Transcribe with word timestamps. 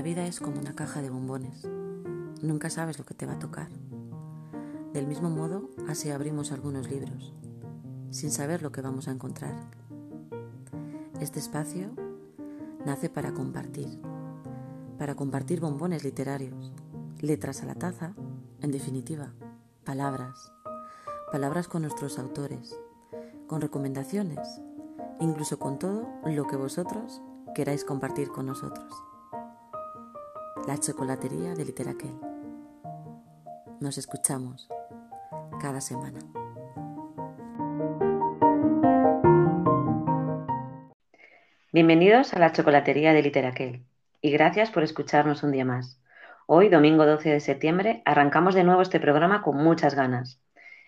La 0.00 0.04
vida 0.04 0.26
es 0.26 0.40
como 0.40 0.58
una 0.58 0.74
caja 0.74 1.02
de 1.02 1.10
bombones. 1.10 1.68
Nunca 2.40 2.70
sabes 2.70 2.98
lo 2.98 3.04
que 3.04 3.12
te 3.12 3.26
va 3.26 3.34
a 3.34 3.38
tocar. 3.38 3.68
Del 4.94 5.06
mismo 5.06 5.28
modo, 5.28 5.68
así 5.88 6.08
abrimos 6.08 6.52
algunos 6.52 6.88
libros, 6.88 7.34
sin 8.10 8.30
saber 8.30 8.62
lo 8.62 8.72
que 8.72 8.80
vamos 8.80 9.08
a 9.08 9.10
encontrar. 9.10 9.54
Este 11.20 11.38
espacio 11.38 11.90
nace 12.86 13.10
para 13.10 13.34
compartir, 13.34 14.00
para 14.96 15.16
compartir 15.16 15.60
bombones 15.60 16.02
literarios, 16.02 16.72
letras 17.20 17.62
a 17.62 17.66
la 17.66 17.74
taza, 17.74 18.14
en 18.62 18.70
definitiva, 18.70 19.34
palabras, 19.84 20.50
palabras 21.30 21.68
con 21.68 21.82
nuestros 21.82 22.18
autores, 22.18 22.74
con 23.46 23.60
recomendaciones, 23.60 24.62
incluso 25.20 25.58
con 25.58 25.78
todo 25.78 26.08
lo 26.24 26.46
que 26.46 26.56
vosotros 26.56 27.20
queráis 27.54 27.84
compartir 27.84 28.28
con 28.28 28.46
nosotros. 28.46 29.09
La 30.70 30.78
chocolatería 30.78 31.52
de 31.56 31.64
Literaquel. 31.64 32.14
Nos 33.80 33.98
escuchamos 33.98 34.68
cada 35.60 35.80
semana. 35.80 36.20
Bienvenidos 41.72 42.34
a 42.34 42.38
la 42.38 42.52
chocolatería 42.52 43.12
de 43.12 43.20
Literaquel 43.20 43.82
y 44.22 44.30
gracias 44.30 44.70
por 44.70 44.84
escucharnos 44.84 45.42
un 45.42 45.50
día 45.50 45.64
más. 45.64 46.00
Hoy, 46.46 46.68
domingo 46.68 47.04
12 47.04 47.30
de 47.30 47.40
septiembre, 47.40 48.02
arrancamos 48.04 48.54
de 48.54 48.62
nuevo 48.62 48.82
este 48.82 49.00
programa 49.00 49.42
con 49.42 49.56
muchas 49.56 49.96
ganas. 49.96 50.40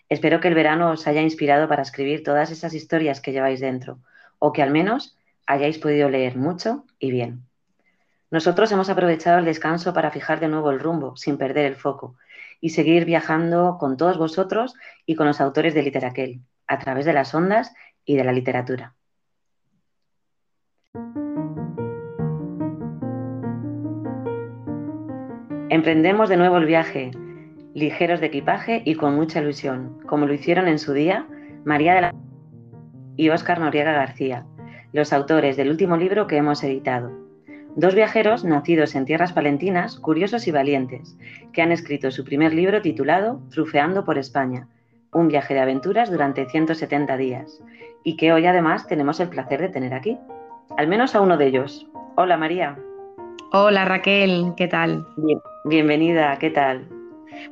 Espero 0.08 0.38
que 0.38 0.46
el 0.46 0.54
verano 0.54 0.92
os 0.92 1.08
haya 1.08 1.22
inspirado 1.22 1.66
para 1.66 1.82
escribir 1.82 2.22
todas 2.22 2.52
esas 2.52 2.72
historias 2.72 3.20
que 3.20 3.32
lleváis 3.32 3.58
dentro, 3.58 3.98
o 4.38 4.52
que 4.52 4.62
al 4.62 4.70
menos 4.70 5.18
hayáis 5.44 5.78
podido 5.78 6.08
leer 6.08 6.36
mucho 6.36 6.84
y 7.00 7.10
bien. 7.10 7.48
Nosotros 8.32 8.72
hemos 8.72 8.88
aprovechado 8.88 9.38
el 9.38 9.44
descanso 9.44 9.92
para 9.92 10.10
fijar 10.10 10.40
de 10.40 10.48
nuevo 10.48 10.70
el 10.70 10.80
rumbo, 10.80 11.14
sin 11.18 11.36
perder 11.36 11.66
el 11.66 11.76
foco, 11.76 12.16
y 12.62 12.70
seguir 12.70 13.04
viajando 13.04 13.76
con 13.78 13.98
todos 13.98 14.16
vosotros 14.16 14.74
y 15.04 15.16
con 15.16 15.26
los 15.26 15.38
autores 15.42 15.74
de 15.74 15.82
Literaquel, 15.82 16.40
a 16.66 16.78
través 16.78 17.04
de 17.04 17.12
las 17.12 17.34
ondas 17.34 17.74
y 18.06 18.16
de 18.16 18.24
la 18.24 18.32
literatura. 18.32 18.94
Emprendemos 25.68 26.30
de 26.30 26.38
nuevo 26.38 26.56
el 26.56 26.64
viaje, 26.64 27.10
ligeros 27.74 28.20
de 28.20 28.28
equipaje 28.28 28.80
y 28.86 28.94
con 28.94 29.14
mucha 29.14 29.42
ilusión, 29.42 30.00
como 30.06 30.24
lo 30.24 30.32
hicieron 30.32 30.68
en 30.68 30.78
su 30.78 30.94
día 30.94 31.28
María 31.66 31.94
de 31.94 32.00
la 32.00 32.14
y 33.14 33.28
Óscar 33.28 33.60
Noriega 33.60 33.92
García, 33.92 34.46
los 34.94 35.12
autores 35.12 35.58
del 35.58 35.68
último 35.68 35.98
libro 35.98 36.26
que 36.26 36.38
hemos 36.38 36.64
editado. 36.64 37.21
Dos 37.74 37.94
viajeros 37.94 38.44
nacidos 38.44 38.94
en 38.94 39.06
tierras 39.06 39.32
palentinas, 39.32 39.98
curiosos 39.98 40.46
y 40.46 40.50
valientes, 40.50 41.16
que 41.54 41.62
han 41.62 41.72
escrito 41.72 42.10
su 42.10 42.22
primer 42.22 42.52
libro 42.52 42.82
titulado 42.82 43.40
Trufeando 43.50 44.04
por 44.04 44.18
España, 44.18 44.68
un 45.10 45.28
viaje 45.28 45.54
de 45.54 45.60
aventuras 45.60 46.10
durante 46.10 46.44
170 46.44 47.16
días, 47.16 47.62
y 48.04 48.16
que 48.16 48.30
hoy 48.30 48.44
además 48.44 48.86
tenemos 48.86 49.20
el 49.20 49.30
placer 49.30 49.62
de 49.62 49.70
tener 49.70 49.94
aquí. 49.94 50.18
Al 50.76 50.86
menos 50.86 51.14
a 51.14 51.22
uno 51.22 51.38
de 51.38 51.46
ellos. 51.46 51.86
Hola 52.16 52.36
María. 52.36 52.76
Hola 53.52 53.86
Raquel, 53.86 54.52
¿qué 54.58 54.68
tal? 54.68 55.06
bienvenida, 55.64 56.38
¿qué 56.38 56.50
tal? 56.50 56.86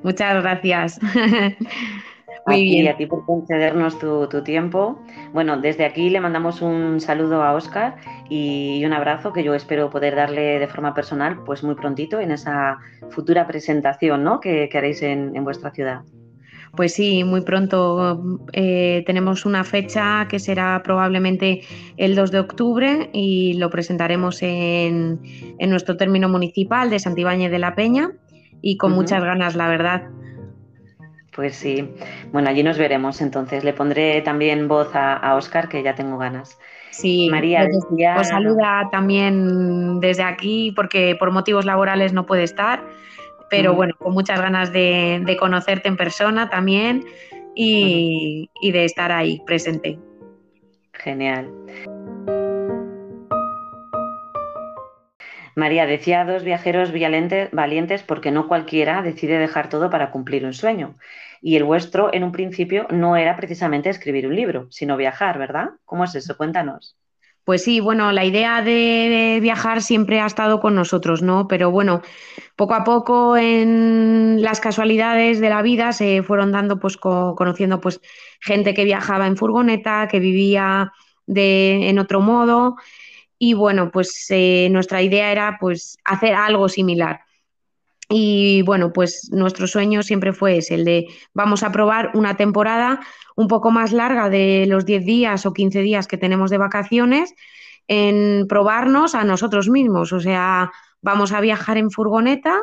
Muchas 0.02 0.42
gracias. 0.42 1.00
Muy 2.46 2.62
bien. 2.62 2.84
Y 2.84 2.88
a 2.88 2.96
ti 2.96 3.06
por 3.06 3.24
concedernos 3.24 3.98
tu, 3.98 4.27
tiempo. 4.42 4.98
Bueno, 5.33 5.60
desde 5.60 5.84
aquí 5.84 6.10
le 6.10 6.20
mandamos 6.20 6.62
un 6.62 7.00
saludo 7.00 7.42
a 7.42 7.52
Oscar 7.55 7.96
y 8.28 8.83
un 8.84 8.92
abrazo 8.92 9.33
que 9.33 9.42
yo 9.42 9.55
espero 9.55 9.91
poder 9.91 10.14
darle 10.16 10.58
de 10.58 10.68
forma 10.68 10.94
personal 10.94 11.42
pues 11.44 11.62
muy 11.62 11.74
prontito 11.74 12.20
en 12.20 12.30
esa 12.30 12.78
futura 13.11 13.46
presentación 13.46 14.24
¿no? 14.24 14.41
que, 14.41 14.70
haréis 14.72 15.02
en, 15.02 15.33
vuestra 15.45 15.70
ciudad. 15.70 16.02
Pues 16.77 16.95
sí, 16.95 17.24
muy 17.24 17.40
pronto 17.40 18.39
eh, 18.52 19.02
tenemos 19.05 19.45
una 19.45 19.64
fecha 19.64 20.27
que 20.28 20.39
será 20.39 20.80
probablemente 20.84 21.62
el 21.96 22.14
2 22.14 22.30
de 22.30 22.39
octubre 22.39 23.11
y 23.12 23.55
lo 23.55 23.70
presentaremos 23.70 24.40
en, 24.42 25.20
nuestro 25.58 25.96
término 25.96 26.28
municipal 26.28 26.89
de 26.89 27.01
Santibáñez 27.01 27.51
de 27.51 27.58
la 27.58 27.74
Peña 27.74 28.12
y 28.62 28.77
con 28.77 28.92
muchas 28.92 29.22
ganas, 29.24 29.57
la 29.57 29.68
verdad. 29.68 30.02
Pues 31.35 31.55
sí, 31.55 31.89
bueno, 32.33 32.51
allí 32.51 32.63
nos 32.63 32.77
veremos 32.77 33.20
entonces. 33.20 33.63
Le 33.63 33.73
pondré 33.73 34.20
también 34.23 34.67
voz 34.68 34.95
a, 34.95 35.14
a 35.17 35.36
Oscar, 35.36 35.68
que 35.68 35.83
ya 35.83 35.95
tengo 35.95 36.18
ganas. 36.18 36.58
Sí, 36.91 37.29
María, 37.30 37.68
os 38.18 38.29
saluda 38.29 38.89
también 38.91 40.01
desde 40.01 40.24
aquí 40.24 40.73
porque 40.74 41.17
por 41.19 41.30
motivos 41.30 41.64
laborales 41.64 42.13
no 42.13 42.27
puede 42.27 42.42
estar, 42.42 42.83
pero 43.48 43.74
bueno, 43.74 43.95
con 43.96 44.13
muchas 44.13 44.40
ganas 44.40 44.73
de, 44.73 45.36
conocerte 45.39 45.89
en 45.89 45.96
persona 45.96 46.51
también 46.51 47.05
y, 47.55 48.51
y 48.61 48.73
de 48.73 48.85
estar 48.85 49.13
ahí 49.13 49.40
presente. 49.46 49.98
Genial. 50.92 51.48
María 55.60 55.86
decía 55.86 56.24
dos 56.24 56.42
viajeros 56.42 56.90
valientes 57.52 58.02
porque 58.02 58.30
no 58.30 58.48
cualquiera 58.48 59.02
decide 59.02 59.38
dejar 59.38 59.68
todo 59.68 59.90
para 59.90 60.10
cumplir 60.10 60.44
un 60.44 60.54
sueño. 60.54 60.96
Y 61.42 61.56
el 61.56 61.64
vuestro, 61.64 62.12
en 62.12 62.24
un 62.24 62.32
principio, 62.32 62.86
no 62.90 63.16
era 63.16 63.36
precisamente 63.36 63.90
escribir 63.90 64.26
un 64.26 64.34
libro, 64.34 64.66
sino 64.70 64.96
viajar, 64.96 65.38
¿verdad? 65.38 65.68
¿Cómo 65.84 66.04
es 66.04 66.14
eso? 66.14 66.36
Cuéntanos. 66.36 66.96
Pues 67.44 67.64
sí, 67.64 67.80
bueno, 67.80 68.12
la 68.12 68.24
idea 68.24 68.62
de 68.62 69.38
viajar 69.40 69.82
siempre 69.82 70.20
ha 70.20 70.26
estado 70.26 70.60
con 70.60 70.74
nosotros, 70.74 71.22
¿no? 71.22 71.46
Pero 71.48 71.70
bueno, 71.70 72.02
poco 72.56 72.74
a 72.74 72.84
poco 72.84 73.36
en 73.36 74.42
las 74.42 74.60
casualidades 74.60 75.40
de 75.40 75.50
la 75.50 75.62
vida 75.62 75.92
se 75.92 76.22
fueron 76.22 76.52
dando, 76.52 76.78
pues 76.78 76.96
conociendo 76.96 77.80
pues 77.80 78.00
gente 78.40 78.72
que 78.74 78.84
viajaba 78.84 79.27
en 79.27 79.36
furgoneta, 79.36 80.08
que 80.08 80.20
vivía 80.20 80.92
de, 81.27 81.88
en 81.88 81.98
otro 81.98 82.20
modo 82.20 82.77
y 83.42 83.55
bueno, 83.55 83.90
pues 83.90 84.27
eh, 84.28 84.68
nuestra 84.70 85.01
idea 85.01 85.33
era 85.33 85.56
pues 85.58 85.96
hacer 86.05 86.34
algo 86.34 86.68
similar. 86.68 87.23
Y 88.06 88.61
bueno, 88.62 88.92
pues 88.92 89.30
nuestro 89.33 89.67
sueño 89.67 90.02
siempre 90.02 90.34
fue 90.34 90.58
ese, 90.58 90.74
el 90.74 90.84
de 90.84 91.06
vamos 91.33 91.62
a 91.62 91.73
probar 91.73 92.11
una 92.12 92.36
temporada 92.36 93.01
un 93.36 93.48
poco 93.48 93.70
más 93.70 93.92
larga 93.92 94.28
de 94.28 94.67
los 94.68 94.84
10 94.84 95.06
días 95.06 95.46
o 95.46 95.55
15 95.55 95.80
días 95.80 96.06
que 96.06 96.18
tenemos 96.18 96.51
de 96.51 96.58
vacaciones 96.58 97.34
en 97.89 98.46
probarnos 98.46 99.14
a 99.14 99.24
nosotros 99.24 99.70
mismos. 99.70 100.12
O 100.12 100.20
sea, 100.20 100.70
vamos 101.01 101.33
a 101.33 101.40
viajar 101.40 101.78
en 101.78 101.90
furgoneta, 101.90 102.61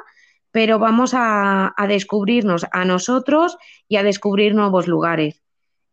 pero 0.51 0.77
vamos 0.77 1.15
a, 1.15 1.73
a 1.75 1.88
descubrirnos 1.88 2.67
a 2.71 2.85
nosotros 2.85 3.57
y 3.88 3.95
a 3.95 4.03
descubrir 4.03 4.53
nuevos 4.53 4.88
lugares. 4.88 5.41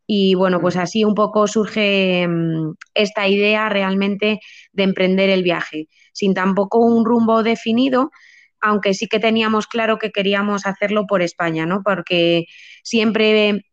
Y 0.06 0.34
bueno, 0.34 0.60
pues 0.60 0.76
así 0.76 1.04
un 1.04 1.14
poco 1.14 1.46
surge 1.46 2.26
mm, 2.28 2.74
esta 2.94 3.26
idea 3.28 3.68
realmente 3.68 4.40
de 4.72 4.82
emprender 4.82 5.30
el 5.30 5.42
viaje, 5.42 5.88
sin 6.12 6.34
tampoco 6.34 6.78
un 6.78 7.04
rumbo 7.04 7.42
definido, 7.42 8.10
aunque 8.60 8.94
sí 8.94 9.08
que 9.08 9.20
teníamos 9.20 9.66
claro 9.66 9.98
que 9.98 10.10
queríamos 10.10 10.66
hacerlo 10.66 11.06
por 11.06 11.22
España, 11.22 11.66
¿no? 11.66 11.82
Porque 11.82 12.46
siempre 12.82 13.64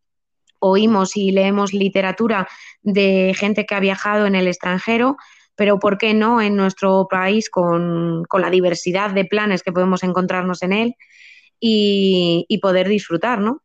oímos 0.59 1.17
y 1.17 1.31
leemos 1.31 1.73
literatura 1.73 2.47
de 2.81 3.33
gente 3.35 3.65
que 3.65 3.75
ha 3.75 3.79
viajado 3.79 4.25
en 4.25 4.35
el 4.35 4.47
extranjero, 4.47 5.17
pero 5.55 5.79
¿por 5.79 5.97
qué 5.97 6.13
no 6.13 6.41
en 6.41 6.55
nuestro 6.55 7.07
país 7.09 7.49
con, 7.49 8.23
la 8.31 8.49
diversidad 8.49 9.11
de 9.11 9.25
planes 9.25 9.63
que 9.63 9.71
podemos 9.71 10.03
encontrarnos 10.03 10.61
en 10.63 10.73
él 10.73 10.95
y, 11.59 12.45
y 12.47 12.59
poder 12.59 12.87
disfrutar, 12.87 13.39
¿no? 13.41 13.61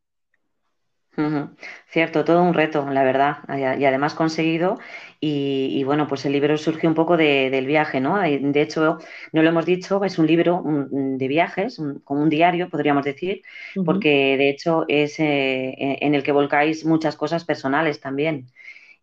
Cierto, 1.89 2.25
todo 2.25 2.43
un 2.43 2.53
reto, 2.53 2.89
la 2.91 3.03
verdad, 3.03 3.39
y 3.79 3.85
además 3.85 4.15
conseguido. 4.15 4.79
Y, 5.19 5.83
bueno, 5.85 6.07
pues 6.09 6.25
el 6.27 6.33
libro 6.33 6.57
surge 6.59 6.87
un 6.87 6.95
poco 6.95 7.17
del 7.17 7.67
viaje, 7.67 8.01
¿no? 8.01 8.19
De 8.21 8.61
hecho, 8.61 8.99
no 9.33 9.43
lo 9.43 9.49
hemos 9.49 9.65
dicho, 9.65 10.05
es 10.05 10.19
un 10.19 10.27
libro 10.27 10.63
de 10.91 11.29
viajes, 11.29 11.81
como 12.05 12.23
un 12.23 12.29
diario, 12.29 12.69
podríamos 12.69 13.05
decir, 13.05 13.43
porque 13.83 14.37
de 14.37 14.51
hecho 14.51 14.85
es 14.89 15.19
eh, 15.19 15.75
en 16.01 16.15
el 16.15 16.23
que 16.23 16.33
volcáis 16.33 16.85
muchas 16.85 17.17
cosas 17.17 17.45
personales 17.45 18.01
también. 18.01 18.49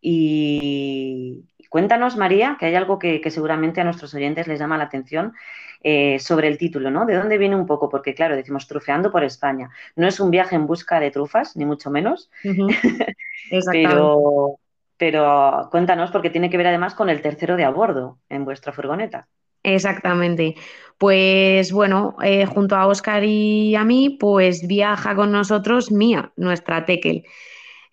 Y 0.02 1.46
cuéntanos, 1.74 2.18
María, 2.18 2.56
que 2.60 2.68
hay 2.68 2.76
algo 2.76 3.00
que 3.00 3.20
seguramente 3.32 3.82
a 3.82 3.84
nuestros 3.84 4.14
oyentes 4.14 4.48
les 4.48 4.60
llama 4.60 4.78
la 4.78 4.84
atención 4.84 5.34
eh, 5.86 6.18
sobre 6.20 6.48
el 6.48 6.58
título, 6.58 6.90
¿no? 6.92 7.06
¿De 7.06 7.18
dónde 7.18 7.38
viene 7.38 7.58
un 7.58 7.66
poco? 7.66 7.90
Porque, 7.90 8.14
claro, 8.16 8.38
decimos 8.38 8.68
trufeando 8.70 9.12
por 9.12 9.22
España. 9.26 9.70
No 9.98 10.08
es 10.08 10.22
un 10.22 10.32
viaje 10.32 10.56
en 10.56 10.66
busca 10.66 11.02
de 11.02 11.12
trufas, 11.12 11.58
ni 11.58 11.66
mucho 11.66 11.90
menos. 11.90 12.32
pero, 13.72 14.60
pero 14.96 15.68
cuéntanos, 15.70 16.10
porque 16.12 16.30
tiene 16.30 16.50
que 16.50 16.56
ver 16.56 16.68
además 16.68 16.96
con 16.96 17.10
el 17.10 17.22
tercero 17.22 17.58
de 17.58 17.66
a 17.66 17.70
bordo 17.70 18.20
en 18.30 18.46
vuestra 18.46 18.72
furgoneta. 18.72 19.28
Exactamente. 19.62 20.56
Pues 20.98 21.74
bueno, 21.74 22.16
eh, 22.24 22.46
junto 22.46 22.78
a 22.78 22.88
Oscar 22.88 23.26
y 23.26 23.76
a 23.76 23.84
mí, 23.84 24.16
pues 24.18 24.66
viaja 24.66 25.16
con 25.16 25.34
nosotros 25.34 25.92
Mía, 25.92 26.32
nuestra 26.38 26.86
Tekel. 26.86 27.26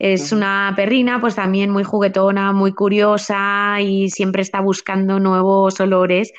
Es 0.00 0.32
una 0.32 0.72
perrina, 0.74 1.20
pues 1.20 1.34
también 1.34 1.68
muy 1.68 1.84
juguetona, 1.84 2.52
muy 2.52 2.72
curiosa 2.72 3.82
y 3.82 4.08
siempre 4.08 4.40
está 4.40 4.60
buscando 4.60 5.20
nuevos 5.20 5.78
olores. 5.78 6.32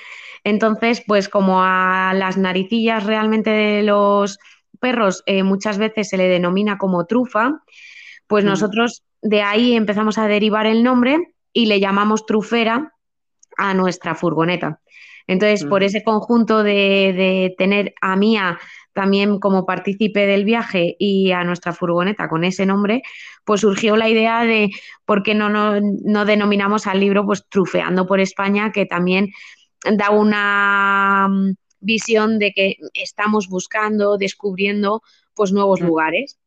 Entonces, 0.43 1.03
pues 1.05 1.29
como 1.29 1.61
a 1.61 2.11
las 2.15 2.37
naricillas 2.37 3.05
realmente 3.05 3.51
de 3.51 3.83
los 3.83 4.39
perros 4.79 5.21
eh, 5.27 5.43
muchas 5.43 5.77
veces 5.77 6.09
se 6.09 6.17
le 6.17 6.27
denomina 6.27 6.79
como 6.79 7.05
trufa, 7.05 7.61
pues 8.25 8.43
nosotros 8.43 9.03
de 9.21 9.43
ahí 9.43 9.75
empezamos 9.75 10.17
a 10.17 10.27
derivar 10.27 10.65
el 10.65 10.81
nombre 10.81 11.19
y 11.53 11.67
le 11.67 11.79
llamamos 11.79 12.25
trufera 12.25 12.95
a 13.57 13.75
nuestra 13.75 14.15
furgoneta. 14.15 14.81
Entonces, 15.27 15.65
por 15.65 15.83
ese 15.83 16.03
conjunto 16.03 16.63
de, 16.63 17.13
de, 17.15 17.55
tener 17.59 17.93
a 18.01 18.15
Mía 18.15 18.57
también 18.93 19.39
como 19.39 19.65
partícipe 19.65 20.25
del 20.25 20.45
viaje 20.45 20.95
y 20.99 21.31
a 21.31 21.43
nuestra 21.43 21.73
furgoneta 21.73 22.27
con 22.27 22.43
ese 22.43 22.65
nombre, 22.65 23.03
pues 23.45 23.61
surgió 23.61 23.95
la 23.95 24.09
idea 24.09 24.43
de 24.43 24.69
por 25.05 25.23
qué 25.23 25.33
no, 25.33 25.49
no, 25.49 26.25
denominamos 26.25 26.87
al 26.87 26.99
libro 26.99 27.25
pues 27.25 27.45
Trufeando 27.49 28.05
por 28.05 28.19
España, 28.19 28.71
que 28.71 28.85
también 28.85 29.29
da 29.97 30.11
una 30.11 31.27
mm, 31.29 31.55
visión 31.79 32.39
de 32.39 32.51
que 32.51 32.75
estamos 32.93 33.47
buscando, 33.47 34.17
descubriendo 34.17 35.01
pues 35.33 35.51
nuevos 35.51 35.81
lugares. 35.81 36.37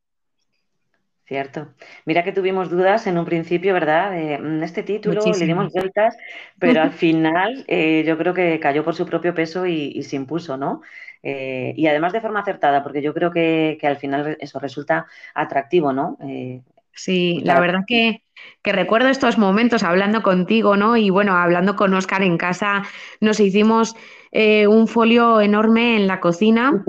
Cierto. 1.27 1.69
Mira 2.05 2.23
que 2.23 2.33
tuvimos 2.33 2.69
dudas 2.69 3.07
en 3.07 3.17
un 3.17 3.25
principio, 3.25 3.73
¿verdad? 3.73 4.11
De 4.11 4.39
mm, 4.39 4.63
este 4.63 4.83
título, 4.83 5.23
le 5.25 5.47
dimos 5.47 5.73
vueltas, 5.73 6.17
pero 6.59 6.83
al 6.83 6.93
final 6.93 7.65
eh, 7.67 8.05
yo 8.07 8.19
creo 8.19 8.35
que 8.35 8.61
cayó 8.61 8.85
por 8.85 8.95
su 8.95 9.07
propio 9.07 9.35
peso 9.35 9.67
y, 9.67 10.03
se 10.03 10.17
impuso, 10.17 10.59
¿no? 10.59 10.83
Eh, 11.27 11.73
y 11.77 11.87
además 11.87 12.13
de 12.13 12.21
forma 12.21 12.41
acertada, 12.41 12.83
porque 12.83 13.03
yo 13.03 13.15
creo 13.15 13.31
que, 13.31 13.79
al 13.83 13.97
final 13.97 14.37
eso 14.41 14.59
resulta 14.61 15.07
atractivo, 15.35 15.93
¿no? 15.93 16.19
Eh, 16.23 16.61
sí, 16.93 17.41
la 17.43 17.59
verdad 17.59 17.81
que, 17.87 18.23
que, 18.63 18.73
recuerdo 18.73 19.09
estos 19.09 19.39
momentos 19.39 19.83
hablando 19.83 20.23
contigo, 20.23 20.77
¿no? 20.77 20.97
Y 20.97 21.11
bueno, 21.11 21.37
hablando 21.37 21.77
con 21.77 21.95
Oscar 21.95 22.23
en 22.23 22.37
casa, 22.37 22.83
nos 23.21 23.41
hicimos 23.41 23.97
un 24.33 24.89
folio 24.89 25.41
enorme 25.41 25.97
en 25.97 26.09
la 26.09 26.19
cocina 26.19 26.83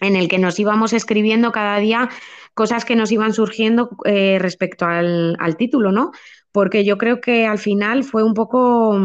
en 0.00 0.16
el 0.16 0.28
que 0.28 0.38
nos 0.38 0.58
íbamos 0.58 0.92
escribiendo 0.92 1.50
cada 1.50 1.78
día 1.78 2.10
cosas 2.54 2.84
que 2.84 2.96
nos 2.96 3.10
iban 3.12 3.34
surgiendo 3.34 3.90
eh, 4.04 4.38
respecto 4.40 4.86
al, 4.86 5.56
título, 5.58 5.92
¿no? 5.92 6.12
Porque 6.52 6.84
yo 6.84 6.96
creo 6.98 7.20
que 7.20 7.46
al 7.46 7.58
final 7.58 8.04
fue 8.04 8.22
un 8.22 8.34
poco 8.34 8.96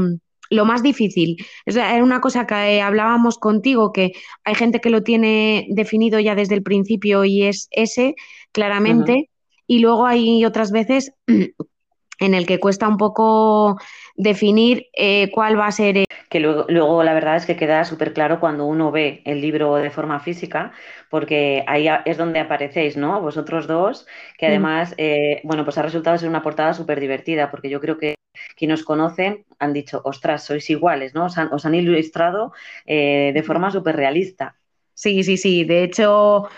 lo 0.49 0.65
más 0.65 0.83
difícil. 0.83 1.37
Era 1.65 2.03
una 2.03 2.21
cosa 2.21 2.45
que 2.47 2.81
hablábamos 2.81 3.37
contigo, 3.37 3.91
que 3.91 4.13
hay 4.43 4.55
gente 4.55 4.81
que 4.81 4.89
lo 4.89 5.03
tiene 5.03 5.67
definido 5.69 6.19
ya 6.19 6.35
desde 6.35 6.55
el 6.55 6.63
principio 6.63 7.25
y 7.25 7.43
es 7.43 7.67
ese, 7.71 8.15
claramente, 8.51 9.29
y 9.67 9.79
luego 9.79 10.05
hay 10.05 10.43
otras 10.45 10.71
veces 10.71 11.13
en 12.19 12.33
el 12.33 12.45
que 12.45 12.59
cuesta 12.59 12.87
un 12.87 12.97
poco 12.97 13.77
definir 14.15 14.87
eh, 14.93 15.29
cuál 15.31 15.57
va 15.57 15.67
a 15.67 15.71
ser. 15.71 16.03
Que 16.29 16.39
luego, 16.39 16.65
luego 16.67 17.03
la 17.03 17.13
verdad 17.13 17.37
es 17.37 17.45
que 17.45 17.55
queda 17.55 17.83
súper 17.85 18.13
claro 18.13 18.39
cuando 18.39 18.65
uno 18.65 18.91
ve 18.91 19.21
el 19.25 19.41
libro 19.41 19.75
de 19.75 19.89
forma 19.89 20.19
física, 20.19 20.73
porque 21.09 21.63
ahí 21.65 21.87
es 22.05 22.17
donde 22.17 22.39
aparecéis, 22.39 22.97
¿no? 22.97 23.21
Vosotros 23.21 23.67
dos, 23.67 24.05
que 24.37 24.47
además, 24.47 24.93
eh, 24.97 25.41
bueno, 25.43 25.63
pues 25.63 25.77
ha 25.77 25.81
resultado 25.81 26.17
ser 26.17 26.29
una 26.29 26.43
portada 26.43 26.73
súper 26.73 26.99
divertida, 26.99 27.49
porque 27.49 27.69
yo 27.69 27.79
creo 27.79 27.97
que 27.97 28.15
quienes 28.55 28.81
os 28.81 28.85
conocen 28.85 29.45
han 29.59 29.73
dicho, 29.73 30.01
ostras, 30.03 30.45
sois 30.45 30.69
iguales, 30.69 31.13
¿no? 31.13 31.25
Os 31.25 31.65
han, 31.65 31.75
ilustrado 31.75 32.53
eh, 32.85 33.31
de 33.33 33.43
forma 33.43 33.71
súper 33.71 33.95
realista. 33.95 34.55
Sí, 34.93 35.23
sí, 35.23 35.37
sí. 35.37 35.63
De 35.63 35.83
hecho, 35.83 36.49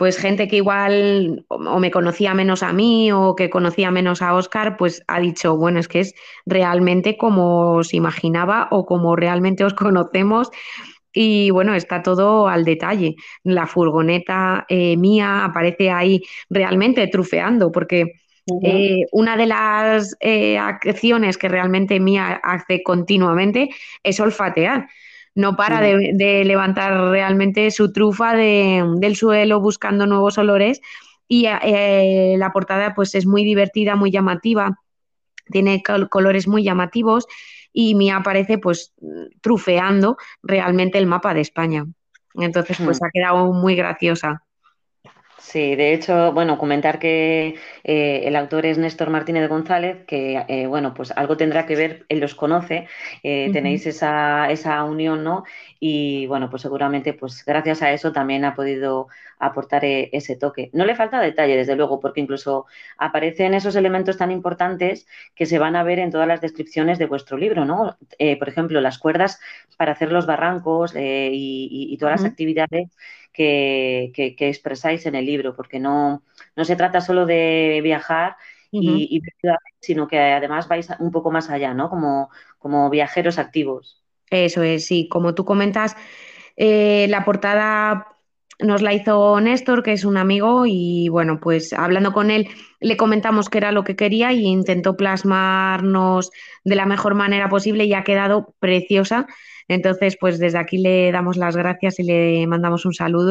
pues 0.00 0.16
gente 0.16 0.48
que 0.48 0.56
igual 0.56 1.44
o 1.48 1.78
me 1.78 1.90
conocía 1.90 2.32
menos 2.32 2.62
a 2.62 2.72
mí 2.72 3.12
o 3.12 3.36
que 3.36 3.50
conocía 3.50 3.90
menos 3.90 4.22
a 4.22 4.34
Oscar, 4.34 4.78
pues 4.78 5.02
ha 5.08 5.20
dicho, 5.20 5.58
bueno, 5.58 5.78
es 5.78 5.88
que 5.88 6.00
es 6.00 6.14
realmente 6.46 7.18
como 7.18 7.72
os 7.74 7.92
imaginaba 7.92 8.68
o 8.70 8.86
como 8.86 9.14
realmente 9.14 9.62
os 9.62 9.74
conocemos. 9.74 10.50
Y 11.12 11.50
bueno, 11.50 11.74
está 11.74 12.02
todo 12.02 12.48
al 12.48 12.64
detalle. 12.64 13.16
La 13.42 13.66
furgoneta 13.66 14.64
eh, 14.70 14.96
mía 14.96 15.44
aparece 15.44 15.90
ahí 15.90 16.22
realmente 16.48 17.06
trufeando, 17.08 17.70
porque 17.70 18.20
eh, 18.62 19.06
una 19.12 19.36
de 19.36 19.46
las 19.46 20.16
eh, 20.20 20.58
acciones 20.58 21.38
que 21.38 21.48
realmente 21.48 22.00
mía 22.00 22.40
hace 22.42 22.82
continuamente 22.82 23.70
es 24.02 24.20
olfatear 24.20 24.88
no 25.34 25.56
para 25.56 25.80
de, 25.80 26.42
levantar 26.44 27.10
realmente 27.10 27.70
su 27.70 27.92
trufa 27.92 28.34
del 28.34 29.16
suelo 29.16 29.60
buscando 29.60 30.06
nuevos 30.06 30.38
olores 30.38 30.80
y 31.28 31.46
eh, 31.46 32.34
la 32.36 32.52
portada 32.52 32.94
pues 32.94 33.14
es 33.14 33.26
muy 33.26 33.44
divertida, 33.44 33.94
muy 33.94 34.10
llamativa, 34.10 34.80
tiene 35.50 35.82
colores 36.10 36.48
muy 36.48 36.64
llamativos 36.64 37.26
y 37.72 37.94
me 37.94 38.10
aparece 38.10 38.58
pues 38.58 38.92
trufeando 39.40 40.16
realmente 40.42 40.98
el 40.98 41.06
mapa 41.06 41.32
de 41.32 41.40
España. 41.40 41.86
Entonces 42.34 42.78
pues 42.84 43.00
ha 43.02 43.10
quedado 43.10 43.52
muy 43.52 43.76
graciosa. 43.76 44.42
Sí, 45.42 45.74
de 45.74 45.94
hecho, 45.94 46.32
bueno, 46.32 46.58
comentar 46.58 46.98
que 46.98 47.54
eh, 47.82 48.20
el 48.24 48.36
autor 48.36 48.66
es 48.66 48.76
Néstor 48.76 49.08
Martínez 49.08 49.48
González, 49.48 50.04
que, 50.06 50.44
eh, 50.46 50.66
bueno, 50.66 50.92
pues 50.92 51.12
algo 51.12 51.38
tendrá 51.38 51.64
que 51.64 51.76
ver, 51.76 52.04
él 52.10 52.20
los 52.20 52.34
conoce, 52.34 52.86
eh, 53.22 53.48
tenéis 53.50 53.86
esa, 53.86 54.50
esa 54.50 54.84
unión, 54.84 55.24
¿no? 55.24 55.44
Y, 55.80 56.26
bueno, 56.26 56.50
pues 56.50 56.60
seguramente, 56.60 57.14
pues 57.14 57.42
gracias 57.44 57.80
a 57.80 57.90
eso 57.90 58.12
también 58.12 58.44
ha 58.44 58.54
podido 58.54 59.08
aportar 59.38 59.82
ese 59.86 60.36
toque. 60.36 60.68
No 60.74 60.84
le 60.84 60.94
falta 60.94 61.20
detalle, 61.20 61.56
desde 61.56 61.74
luego, 61.74 62.00
porque 62.00 62.20
incluso 62.20 62.66
aparecen 62.98 63.54
esos 63.54 63.74
elementos 63.76 64.18
tan 64.18 64.30
importantes 64.30 65.06
que 65.34 65.46
se 65.46 65.58
van 65.58 65.74
a 65.74 65.82
ver 65.82 66.00
en 66.00 66.10
todas 66.10 66.28
las 66.28 66.42
descripciones 66.42 66.98
de 66.98 67.06
vuestro 67.06 67.38
libro, 67.38 67.64
¿no? 67.64 67.96
por 68.38 68.48
ejemplo, 68.48 68.80
las 68.82 68.98
cuerdas 68.98 69.40
para 69.78 69.92
hacer 69.92 70.12
los 70.12 70.26
barrancos 70.26 70.92
y, 70.94 71.96
todas 71.98 72.20
las 72.20 72.30
actividades 72.30 72.88
que, 73.32 74.12
expresáis 74.16 75.06
en 75.06 75.14
el 75.14 75.26
libro, 75.26 75.54
porque 75.54 75.78
no, 75.78 76.22
no 76.56 76.64
se 76.64 76.76
trata 76.76 77.00
solo 77.00 77.26
de 77.26 77.80
viajar 77.82 78.36
y, 78.72 79.22
sino 79.80 80.06
que 80.06 80.18
además 80.18 80.68
vais 80.68 80.88
un 80.98 81.10
poco 81.10 81.30
más 81.30 81.50
allá, 81.50 81.74
¿no? 81.74 81.90
Como, 81.90 82.30
como 82.58 82.88
viajeros 82.90 83.38
activos. 83.38 84.02
Eso 84.30 84.62
es, 84.62 84.86
sí, 84.86 85.08
como 85.08 85.34
tú 85.34 85.44
comentas, 85.44 85.96
eh, 86.56 87.06
la 87.08 87.24
portada 87.24 88.06
nos 88.60 88.82
la 88.82 88.92
hizo 88.92 89.40
Néstor, 89.40 89.82
que 89.82 89.92
es 89.92 90.04
un 90.04 90.16
amigo, 90.16 90.64
y 90.66 91.08
bueno, 91.08 91.40
pues 91.40 91.72
hablando 91.72 92.12
con 92.12 92.30
él 92.30 92.48
le 92.80 92.96
comentamos 92.96 93.48
que 93.48 93.58
era 93.58 93.72
lo 93.72 93.84
que 93.84 93.96
quería 93.96 94.32
y 94.32 94.44
intentó 94.46 94.96
plasmarnos 94.96 96.30
de 96.64 96.76
la 96.76 96.86
mejor 96.86 97.14
manera 97.14 97.48
posible 97.48 97.84
y 97.84 97.94
ha 97.94 98.04
quedado 98.04 98.54
preciosa. 98.58 99.26
Entonces, 99.70 100.16
pues 100.20 100.40
desde 100.40 100.58
aquí 100.58 100.78
le 100.78 101.12
damos 101.12 101.36
las 101.36 101.56
gracias 101.56 102.00
y 102.00 102.02
le 102.02 102.44
mandamos 102.48 102.84
un 102.84 102.92
saludo. 102.92 103.30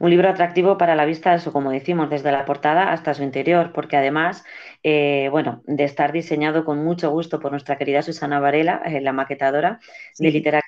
un 0.00 0.10
libro 0.10 0.28
atractivo 0.28 0.78
para 0.78 0.94
la 0.94 1.04
vista, 1.04 1.34
eso 1.34 1.52
como 1.52 1.72
decimos, 1.72 2.08
desde 2.08 2.30
la 2.30 2.44
portada 2.44 2.92
hasta 2.92 3.14
su 3.14 3.24
interior, 3.24 3.72
porque 3.72 3.96
además, 3.96 4.44
eh, 4.84 5.28
bueno, 5.32 5.60
de 5.66 5.82
estar 5.82 6.12
diseñado 6.12 6.64
con 6.64 6.84
mucho 6.84 7.10
gusto 7.10 7.40
por 7.40 7.50
nuestra 7.50 7.76
querida 7.76 8.02
Susana 8.02 8.38
Varela, 8.38 8.80
eh, 8.84 9.00
la 9.00 9.12
maquetadora 9.12 9.80
de 10.16 10.30
literatura, 10.30 10.62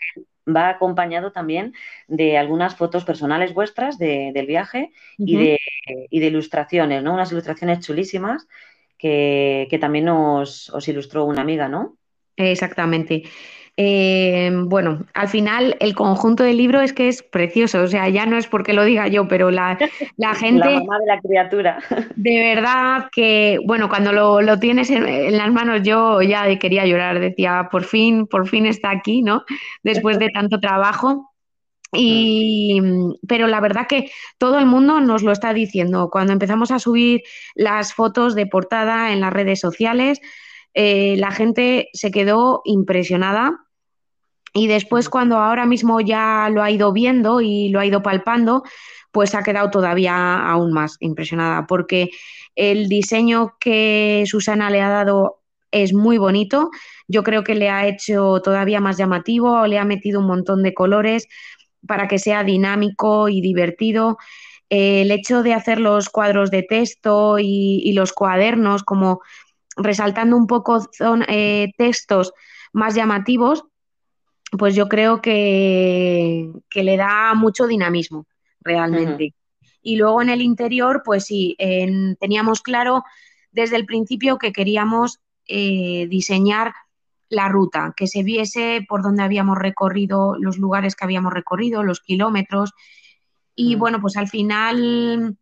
va 0.48 0.68
acompañado 0.70 1.30
también 1.30 1.74
de 2.08 2.38
algunas 2.38 2.74
fotos 2.74 3.04
personales 3.04 3.54
vuestras 3.54 3.98
del 3.98 4.46
viaje 4.46 4.90
y, 5.16 5.36
de, 5.36 5.58
y, 6.10 6.18
de, 6.18 6.26
ilustraciones, 6.26 7.04
¿no? 7.04 7.14
Unas 7.14 7.30
ilustraciones 7.30 7.86
chulísimas 7.86 8.48
que, 9.00 9.78
también 9.80 10.08
os, 10.08 10.70
ilustró 10.86 11.24
una 11.24 11.42
amiga, 11.42 11.68
¿no? 11.68 11.96
Exactamente. 12.36 13.24
Eh, 13.76 14.50
bueno, 14.64 15.06
al 15.14 15.28
final 15.28 15.76
el 15.80 15.94
conjunto 15.94 16.42
del 16.42 16.58
libro 16.58 16.82
es 16.82 16.92
que 16.92 17.08
es 17.08 17.22
precioso, 17.22 17.82
o 17.82 17.86
sea, 17.86 18.10
ya 18.10 18.26
no 18.26 18.36
es 18.36 18.46
porque 18.46 18.74
lo 18.74 18.84
diga 18.84 19.08
yo, 19.08 19.26
pero 19.26 19.50
la, 19.50 19.78
gente... 20.38 20.58
la 20.66 20.80
mamá 20.80 20.98
de 20.98 21.06
la 21.06 21.20
criatura. 21.20 21.78
De 22.16 22.54
verdad 22.54 23.08
que, 23.10 23.58
bueno, 23.64 23.88
cuando 23.88 24.12
lo, 24.12 24.58
tienes 24.58 24.90
en, 24.90 25.36
las 25.36 25.50
manos 25.50 25.82
yo 25.82 26.20
ya 26.20 26.58
quería 26.58 26.84
llorar, 26.84 27.20
decía, 27.20 27.68
por 27.70 27.84
fin, 27.84 28.26
por 28.26 28.48
fin 28.48 28.66
está 28.66 28.90
aquí, 28.90 29.22
¿no? 29.22 29.44
Después 29.82 30.18
de 30.18 30.28
tanto 30.28 30.60
trabajo. 30.60 31.29
Y, 31.92 32.80
pero 33.26 33.48
la 33.48 33.60
verdad 33.60 33.86
que 33.88 34.10
todo 34.38 34.58
el 34.58 34.66
mundo 34.66 35.00
nos 35.00 35.22
lo 35.22 35.32
está 35.32 35.52
diciendo. 35.52 36.08
Cuando 36.10 36.32
empezamos 36.32 36.70
a 36.70 36.78
subir 36.78 37.22
las 37.54 37.94
fotos 37.94 38.34
de 38.34 38.46
portada 38.46 39.12
en 39.12 39.20
las 39.20 39.32
redes 39.32 39.60
sociales, 39.60 40.20
eh, 40.74 41.16
la 41.18 41.32
gente 41.32 41.88
se 41.92 42.10
quedó 42.10 42.62
impresionada. 42.64 43.66
Y 44.52 44.66
después, 44.66 45.08
cuando 45.08 45.38
ahora 45.38 45.66
mismo 45.66 46.00
ya 46.00 46.48
lo 46.52 46.62
ha 46.62 46.70
ido 46.70 46.92
viendo 46.92 47.40
y 47.40 47.68
lo 47.70 47.80
ha 47.80 47.86
ido 47.86 48.02
palpando, 48.02 48.62
pues 49.12 49.34
ha 49.34 49.42
quedado 49.42 49.70
todavía 49.70 50.38
aún 50.38 50.72
más 50.72 50.96
impresionada, 51.00 51.66
porque 51.66 52.10
el 52.56 52.88
diseño 52.88 53.54
que 53.60 54.24
Susana 54.26 54.70
le 54.70 54.80
ha 54.82 54.88
dado 54.88 55.40
es 55.70 55.92
muy 55.92 56.18
bonito. 56.18 56.70
Yo 57.06 57.22
creo 57.22 57.44
que 57.44 57.54
le 57.54 57.70
ha 57.70 57.86
hecho 57.86 58.40
todavía 58.42 58.80
más 58.80 58.96
llamativo, 58.96 59.66
le 59.66 59.78
ha 59.78 59.84
metido 59.84 60.20
un 60.20 60.26
montón 60.26 60.62
de 60.62 60.74
colores 60.74 61.28
para 61.86 62.08
que 62.08 62.18
sea 62.18 62.44
dinámico 62.44 63.28
y 63.28 63.40
divertido. 63.40 64.18
el 64.68 65.10
hecho 65.10 65.42
de 65.42 65.54
hacer 65.54 65.80
los 65.80 66.08
cuadros 66.08 66.50
de 66.50 66.62
texto 66.62 67.38
y, 67.38 67.92
los 67.92 68.12
cuadernos 68.12 68.84
como 68.84 69.20
resaltando 69.76 70.36
un 70.36 70.46
poco 70.46 70.86
eh, 71.28 71.72
textos 71.76 72.32
más 72.72 72.94
llamativos, 72.94 73.64
pues 74.58 74.74
yo 74.74 74.88
creo 74.88 75.20
que, 75.20 76.50
que 76.68 76.84
le 76.84 76.96
da 76.96 77.34
mucho 77.34 77.66
dinamismo 77.66 78.26
realmente. 78.60 79.34
Y 79.82 79.96
luego 79.96 80.22
en 80.22 80.28
el 80.28 80.42
interior, 80.42 81.02
pues 81.04 81.24
sí, 81.24 81.56
teníamos 82.20 82.60
claro 82.60 83.02
desde 83.52 83.76
el 83.76 83.86
principio 83.86 84.38
que 84.38 84.52
queríamos 84.52 85.20
eh, 85.46 86.06
diseñar 86.08 86.72
la 87.30 87.48
ruta, 87.48 87.94
que 87.96 88.06
se 88.06 88.22
viese 88.22 88.84
por 88.86 89.02
dónde 89.02 89.22
habíamos 89.22 89.56
recorrido, 89.56 90.36
los 90.38 90.58
lugares 90.58 90.94
que 90.96 91.04
habíamos 91.04 91.32
recorrido, 91.32 91.82
los 91.82 92.00
kilómetros. 92.00 92.72
Y 93.54 93.76
bueno, 93.76 94.00
pues 94.00 94.16
al 94.16 94.28
final 94.28 95.38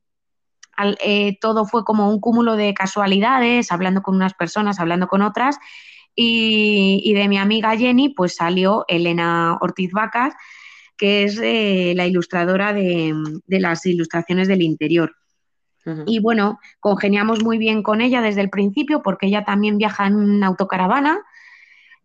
eh, 1.01 1.39
todo 1.41 1.65
fue 1.65 1.85
como 1.85 2.11
un 2.11 2.21
cúmulo 2.21 2.57
de 2.57 2.75
casualidades, 2.75 3.73
hablando 3.73 4.03
con 4.03 4.15
unas 4.15 4.35
personas, 4.35 4.79
hablando 4.79 5.09
con 5.09 5.23
otras. 5.23 5.59
Y, 6.15 7.13
de 7.15 7.29
mi 7.29 7.39
amiga 7.39 7.77
Jenny, 7.77 8.09
pues 8.09 8.35
salió 8.35 8.85
Elena 8.89 9.57
Ortiz 9.61 9.93
Vacas, 9.93 10.35
que 10.97 11.23
es 11.23 11.39
eh, 11.41 11.93
la 11.95 12.07
ilustradora 12.07 12.73
de, 12.73 13.15
las 13.47 13.87
ilustraciones 13.87 14.49
del 14.49 14.63
interior. 14.63 15.15
Y 16.05 16.19
bueno, 16.19 16.59
congeniamos 16.81 17.43
muy 17.43 17.57
bien 17.57 17.83
con 17.83 18.03
ella 18.03 18.21
desde 18.21 18.43
el 18.43 18.51
principio 18.51 19.01
porque 19.03 19.29
ella 19.29 19.47
también 19.47 19.79
viaja 19.79 20.07
en 20.07 20.45
autocaravana. 20.45 21.21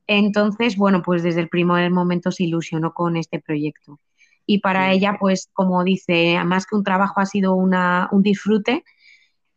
Entonces, 0.08 0.76
bueno, 0.76 1.02
pues 1.02 1.24
desde 1.24 1.42
el 1.42 1.50
primer 1.50 1.90
momento 1.92 2.32
se 2.32 2.44
ilusionó 2.44 2.94
con 2.94 3.16
este 3.16 3.40
proyecto. 3.40 4.00
Y 4.46 4.60
para 4.60 4.92
ella, 4.92 5.18
pues 5.20 5.50
como 5.54 5.84
dice, 5.84 6.38
más 6.44 6.66
que 6.66 6.76
un 6.76 6.84
trabajo 6.84 7.22
ha 7.22 7.26
sido 7.26 7.54
una, 7.54 8.10
un 8.12 8.24
disfrute 8.24 8.84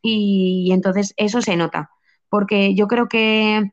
y, 0.00 0.70
entonces 0.72 1.12
eso 1.16 1.42
se 1.42 1.56
nota. 1.56 1.90
Porque 2.28 2.74
yo 2.74 2.86
creo 2.86 3.08
que 3.08 3.72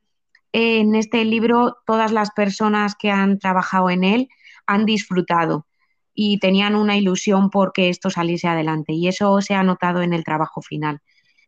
en 0.52 0.96
este 0.96 1.24
libro 1.26 1.78
todas 1.86 2.12
las 2.12 2.32
personas 2.32 2.96
que 2.96 3.12
han 3.12 3.38
trabajado 3.38 3.90
en 3.90 4.04
él 4.04 4.30
han 4.66 4.86
disfrutado 4.86 5.68
y 6.16 6.40
tenían 6.40 6.76
una 6.76 6.98
ilusión 6.98 7.50
porque 7.50 7.90
esto 7.90 8.10
saliese 8.10 8.48
adelante 8.48 8.94
y 8.94 9.08
eso 9.08 9.42
se 9.42 9.56
ha 9.56 9.64
notado 9.64 10.02
en 10.02 10.14
el 10.14 10.24
trabajo 10.24 10.62
final. 10.62 11.02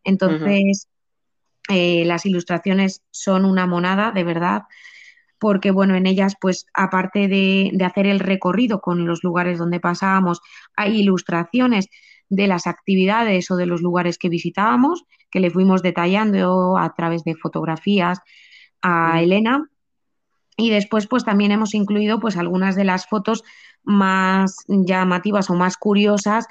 Entonces, 0.03 0.89
eh, 1.69 2.03
las 2.05 2.25
ilustraciones 2.25 3.03
son 3.11 3.45
una 3.45 3.65
monada, 3.65 4.11
de 4.11 4.23
verdad, 4.23 4.63
porque 5.39 5.71
bueno, 5.71 5.95
en 5.95 6.07
ellas, 6.07 6.35
pues 6.39 6.65
aparte 6.73 7.27
de, 7.27 7.71
de 7.73 7.85
hacer 7.85 8.07
el 8.07 8.19
recorrido 8.19 8.81
con 8.81 9.05
los 9.05 9.23
lugares 9.23 9.57
donde 9.57 9.79
pasábamos, 9.79 10.41
hay 10.75 10.99
ilustraciones 11.01 11.89
de 12.29 12.47
las 12.47 12.67
actividades 12.67 13.51
o 13.51 13.55
de 13.55 13.65
los 13.65 13.81
lugares 13.81 14.17
que 14.17 14.29
visitábamos, 14.29 15.03
que 15.29 15.39
le 15.39 15.51
fuimos 15.51 15.81
detallando 15.81 16.77
a 16.77 16.93
través 16.95 17.23
de 17.23 17.35
fotografías 17.35 18.19
a 18.81 19.21
Elena. 19.21 19.69
Y 20.57 20.69
después, 20.69 21.07
pues 21.07 21.25
también 21.25 21.51
hemos 21.51 21.73
incluido 21.73 22.19
pues 22.19 22.37
algunas 22.37 22.75
de 22.75 22.85
las 22.85 23.07
fotos 23.07 23.43
más 23.83 24.57
llamativas 24.67 25.49
o 25.49 25.53
más 25.55 25.77
curiosas 25.77 26.47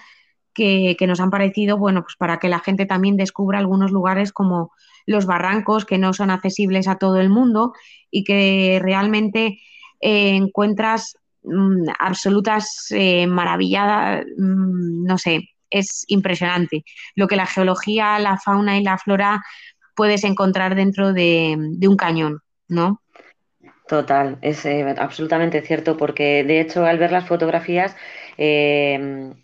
que, 0.53 0.97
nos 1.07 1.21
han 1.21 1.31
parecido, 1.31 1.79
bueno, 1.79 2.03
pues 2.03 2.17
para 2.17 2.39
que 2.39 2.49
la 2.49 2.61
gente 2.61 2.87
también 2.87 3.17
descubra 3.17 3.59
algunos 3.59 3.91
lugares 3.91 4.33
como 4.33 4.73
los 5.07 5.27
barrancos 5.27 5.85
que 5.85 5.99
no 5.99 6.13
son 6.13 6.31
accesibles 6.31 6.89
a 6.89 6.97
todo 6.97 7.21
el 7.21 7.31
mundo 7.31 7.73
y 8.11 8.25
que 8.25 8.79
realmente 8.83 9.59
eh, 10.01 10.37
encuentras 10.37 11.17
mm, 11.43 11.89
absolutas 11.99 12.87
eh, 12.91 13.27
maravilladas, 13.27 14.25
mm, 14.39 15.05
no 15.05 15.19
sé, 15.19 15.51
es 15.71 16.05
impresionante 16.09 16.85
lo 17.15 17.27
que 17.27 17.37
la 17.37 17.47
geología, 17.47 18.19
la 18.19 18.39
fauna 18.39 18.79
y 18.79 18.83
la 18.83 18.99
flora 18.99 19.43
puedes 19.97 20.25
encontrar 20.25 20.75
dentro 20.75 21.13
de, 21.13 21.57
un 21.57 21.97
cañón, 21.97 22.41
¿no? 22.69 23.01
Total, 23.87 24.39
es 24.41 24.65
eh, 24.65 24.95
absolutamente 24.99 25.61
cierto, 25.61 25.97
porque 25.97 26.43
de 26.43 26.61
hecho 26.61 26.85
al 26.85 26.99
ver 26.99 27.13
las 27.13 27.27
fotografías 27.27 27.95
eh, 28.39 29.35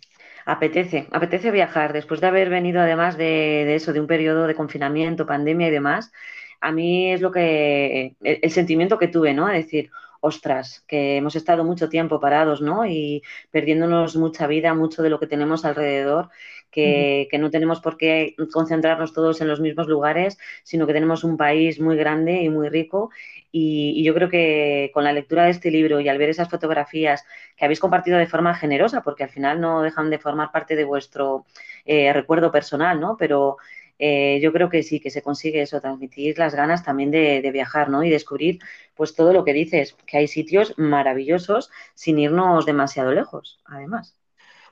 apetece, 0.51 1.07
apetece 1.11 1.51
viajar. 1.51 1.93
Después 1.93 2.21
de 2.21 2.27
haber 2.27 2.49
venido 2.49 2.81
además 2.81 3.17
de, 3.17 3.75
eso, 3.75 3.93
de 3.93 3.99
un 3.99 4.07
periodo 4.07 4.47
de 4.47 4.55
confinamiento, 4.55 5.25
pandemia 5.25 5.67
y 5.67 5.71
demás, 5.71 6.11
a 6.59 6.71
mí 6.71 7.11
es 7.11 7.21
lo 7.21 7.31
que, 7.31 8.15
el, 8.21 8.51
sentimiento 8.51 8.97
que 8.99 9.07
tuve, 9.07 9.33
¿no? 9.33 9.47
Decir, 9.47 9.91
ostras, 10.21 10.83
que 10.87 11.17
hemos 11.17 11.35
estado 11.35 11.63
mucho 11.65 11.89
tiempo 11.89 12.19
parados, 12.19 12.61
¿no? 12.61 12.85
Y 12.85 13.23
perdiéndonos 13.51 14.15
mucha 14.15 14.47
vida, 14.47 14.73
mucho 14.73 15.03
de 15.03 15.09
lo 15.09 15.19
que 15.19 15.27
tenemos 15.27 15.65
alrededor, 15.65 16.29
que, 16.71 17.27
no 17.39 17.51
tenemos 17.51 17.81
por 17.81 17.97
qué 17.97 18.35
concentrarnos 18.51 19.13
todos 19.13 19.41
en 19.41 19.47
los 19.47 19.59
mismos 19.59 19.87
lugares, 19.87 20.37
sino 20.63 20.87
que 20.87 20.93
tenemos 20.93 21.23
un 21.23 21.37
país 21.37 21.79
muy 21.79 21.97
grande 21.97 22.41
y 22.43 22.49
muy 22.49 22.69
rico. 22.69 23.09
Y, 23.51 24.03
yo 24.03 24.13
creo 24.13 24.29
que 24.29 24.91
con 24.93 25.03
la 25.03 25.11
lectura 25.11 25.45
de 25.45 25.51
este 25.51 25.71
libro 25.71 25.99
y 25.99 26.07
al 26.07 26.17
ver 26.17 26.29
esas 26.29 26.49
fotografías 26.49 27.25
que 27.57 27.65
habéis 27.65 27.79
compartido 27.79 28.17
de 28.17 28.27
forma 28.27 28.55
generosa, 28.55 29.01
porque 29.01 29.23
al 29.23 29.29
final 29.29 29.59
no 29.59 29.81
dejan 29.81 30.09
de 30.09 30.19
formar 30.19 30.51
parte 30.51 30.75
de 30.75 30.85
vuestro 30.85 31.45
eh, 31.85 32.13
recuerdo 32.13 32.51
personal, 32.51 32.99
¿no? 32.99 33.17
Pero 33.17 33.57
eh, 34.03 34.39
yo 34.41 34.51
creo 34.51 34.67
que 34.67 34.81
sí, 34.81 34.99
que 34.99 35.11
se 35.11 35.21
consigue 35.21 35.61
eso, 35.61 35.79
transmitir 35.79 36.39
las 36.39 36.55
ganas 36.55 36.83
también 36.83 37.11
de, 37.11 37.47
viajar, 37.53 37.87
¿no? 37.87 38.03
Y 38.03 38.09
descubrir, 38.09 38.57
pues 38.95 39.13
todo 39.13 39.31
lo 39.31 39.45
que 39.45 39.53
dices, 39.53 39.95
que 40.07 40.17
hay 40.17 40.27
sitios 40.27 40.73
maravillosos 40.75 41.69
sin 41.93 42.17
irnos 42.17 42.65
demasiado 42.65 43.11
lejos, 43.11 43.59
además. 43.63 44.17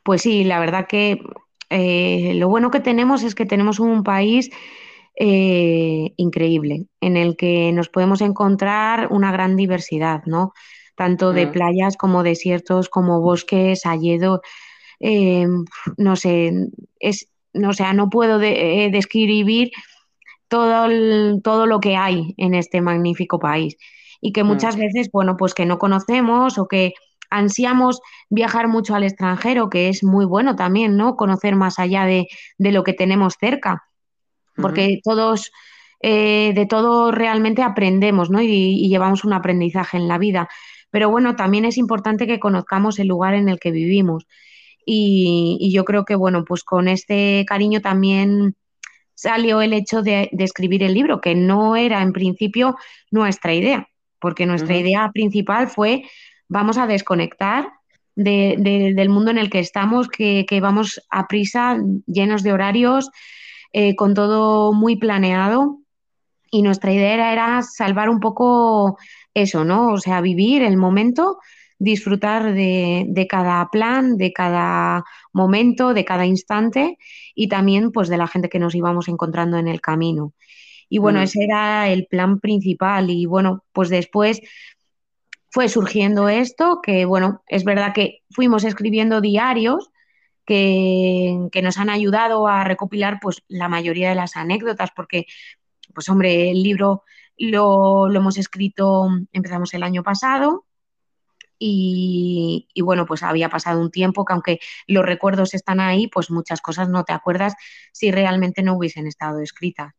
Pues 0.01 0.23
sí, 0.23 0.43
la 0.45 0.59
verdad 0.59 0.87
que 0.87 1.21
eh, 1.69 2.33
lo 2.37 2.49
bueno 2.49 2.71
que 2.71 2.79
tenemos 2.79 3.21
es 3.21 3.35
que 3.35 3.45
tenemos 3.45 3.79
un 3.79 4.01
país 4.03 4.49
eh, 5.15 6.11
increíble, 6.17 6.87
en 6.99 7.15
el 7.15 7.37
que 7.37 7.71
nos 7.71 7.87
podemos 7.89 8.21
encontrar 8.21 9.09
una 9.11 9.31
gran 9.31 9.55
diversidad, 9.55 10.23
¿no? 10.25 10.53
Tanto 10.95 11.33
de 11.33 11.45
mm. 11.45 11.51
playas 11.51 11.97
como 11.97 12.23
desiertos, 12.23 12.89
como 12.89 13.21
bosques, 13.21 13.85
hayedo, 13.85 14.41
no 15.97 16.15
sé, 16.15 16.51
es 16.99 17.29
o 17.65 17.73
sea, 17.73 17.93
no 17.93 18.09
puedo 18.09 18.41
eh, 18.41 18.89
describir 18.91 19.71
todo, 20.47 20.87
todo 21.41 21.65
lo 21.65 21.79
que 21.79 21.95
hay 21.95 22.33
en 22.37 22.55
este 22.55 22.81
magnífico 22.81 23.39
país 23.39 23.77
y 24.21 24.31
que 24.31 24.43
mm. 24.43 24.47
muchas 24.47 24.75
veces, 24.75 25.09
bueno, 25.11 25.37
pues 25.37 25.53
que 25.53 25.65
no 25.65 25.79
conocemos 25.79 26.57
o 26.57 26.67
que 26.67 26.93
ansiamos 27.29 28.01
viajar 28.29 28.67
mucho 28.67 28.95
al 28.95 29.03
extranjero, 29.03 29.69
que 29.69 29.89
es 29.89 30.03
muy 30.03 30.25
bueno 30.25 30.55
también, 30.55 30.97
¿no? 30.97 31.15
Conocer 31.15 31.55
más 31.55 31.79
allá 31.79 32.05
de, 32.05 32.27
lo 32.57 32.83
que 32.83 32.93
tenemos 32.93 33.35
cerca, 33.39 33.83
porque 34.55 34.99
todos, 35.03 35.51
eh, 36.01 36.53
de 36.55 36.65
todo 36.65 37.11
realmente 37.11 37.61
aprendemos, 37.61 38.29
¿no? 38.29 38.41
y, 38.41 38.89
llevamos 38.89 39.23
un 39.23 39.33
aprendizaje 39.33 39.97
en 39.97 40.07
la 40.07 40.17
vida. 40.17 40.49
Pero 40.91 41.09
bueno, 41.09 41.35
también 41.35 41.65
es 41.65 41.77
importante 41.77 42.25
que 42.25 42.39
conozcamos 42.39 42.97
el 42.99 43.07
lugar 43.07 43.35
en 43.35 43.47
el 43.47 43.59
que 43.59 43.71
vivimos. 43.71 44.25
Y, 44.85 45.71
yo 45.73 45.85
creo 45.85 46.05
que, 46.05 46.15
bueno, 46.15 46.43
pues 46.45 46.63
con 46.63 46.87
este 46.87 47.45
cariño 47.47 47.81
también 47.81 48.55
salió 49.13 49.61
el 49.61 49.73
hecho 49.73 50.01
de, 50.01 50.29
escribir 50.37 50.83
el 50.83 50.93
libro, 50.93 51.21
que 51.21 51.35
no 51.35 51.75
era 51.75 52.01
en 52.01 52.13
principio 52.13 52.75
nuestra 53.11 53.53
idea, 53.53 53.87
porque 54.19 54.45
nuestra 54.45 54.77
idea 54.77 55.11
principal 55.13 55.67
fue 55.67 56.03
vamos 56.47 56.77
a 56.77 56.87
desconectar 56.87 57.69
del 58.15 59.09
mundo 59.09 59.31
en 59.31 59.37
el 59.37 59.49
que 59.49 59.59
estamos, 59.59 60.09
que, 60.09 60.59
vamos 60.61 61.01
a 61.09 61.27
prisa, 61.27 61.77
llenos 62.05 62.43
de 62.43 62.51
horarios, 62.51 63.09
eh, 63.71 63.95
con 63.95 64.13
todo 64.13 64.73
muy 64.73 64.97
planeado. 64.97 65.77
Y 66.51 66.63
nuestra 66.63 66.91
idea 66.91 67.31
era 67.31 67.61
salvar 67.61 68.09
un 68.09 68.19
poco 68.19 68.97
eso, 69.33 69.63
¿no? 69.63 69.93
O 69.93 69.99
sea, 69.99 70.19
vivir 70.19 70.63
el 70.63 70.77
momento 70.77 71.37
disfrutar 71.79 72.53
de, 72.53 73.27
cada 73.29 73.67
plan, 73.71 74.17
de 74.17 74.33
cada 74.33 75.05
momento, 75.31 75.93
de 75.93 76.05
cada 76.05 76.25
instante 76.25 76.97
y 77.33 77.47
también 77.47 77.91
pues 77.91 78.09
de 78.09 78.17
la 78.17 78.27
gente 78.27 78.49
que 78.49 78.59
nos 78.59 78.75
íbamos 78.75 79.07
encontrando 79.07 79.57
en 79.57 79.67
el 79.67 79.81
camino. 79.81 80.33
Y 80.89 80.97
bueno, 80.97 81.21
ese 81.21 81.43
era 81.43 81.89
el 81.89 82.05
plan 82.07 82.39
principal 82.39 83.09
y 83.09 83.25
bueno, 83.25 83.63
pues 83.71 83.89
después 83.89 84.41
fue 85.49 85.69
surgiendo 85.69 86.29
esto, 86.29 86.81
que 86.83 87.05
bueno, 87.05 87.43
es 87.47 87.63
verdad 87.63 87.93
que 87.93 88.23
fuimos 88.29 88.63
escribiendo 88.63 89.21
diarios 89.21 89.89
que, 90.45 91.49
nos 91.63 91.77
han 91.77 91.89
ayudado 91.89 92.47
a 92.47 92.63
recopilar 92.63 93.19
pues 93.21 93.43
la 93.47 93.69
mayoría 93.69 94.09
de 94.09 94.15
las 94.15 94.35
anécdotas, 94.35 94.89
porque 94.95 95.27
pues 95.93 96.09
hombre, 96.09 96.51
el 96.51 96.61
libro 96.61 97.03
lo, 97.37 98.09
lo 98.09 98.19
hemos 98.19 98.37
escrito, 98.37 99.07
empezamos 99.31 99.73
el 99.73 99.83
año 99.83 100.03
pasado 100.03 100.65
y, 101.59 102.81
bueno, 102.81 103.05
pues 103.05 103.21
había 103.21 103.49
pasado 103.49 103.81
un 103.81 103.91
tiempo 103.91 104.23
que 104.25 104.33
aunque 104.33 104.59
los 104.87 105.05
recuerdos 105.05 105.53
están 105.53 105.79
ahí, 105.79 106.07
pues 106.07 106.31
muchas 106.31 106.61
cosas 106.61 106.89
no 106.89 107.03
te 107.03 107.13
acuerdas 107.13 107.55
si 107.91 108.11
realmente 108.11 108.63
no 108.63 108.75
hubiesen 108.75 109.07
estado 109.07 109.41
escritas. 109.41 109.93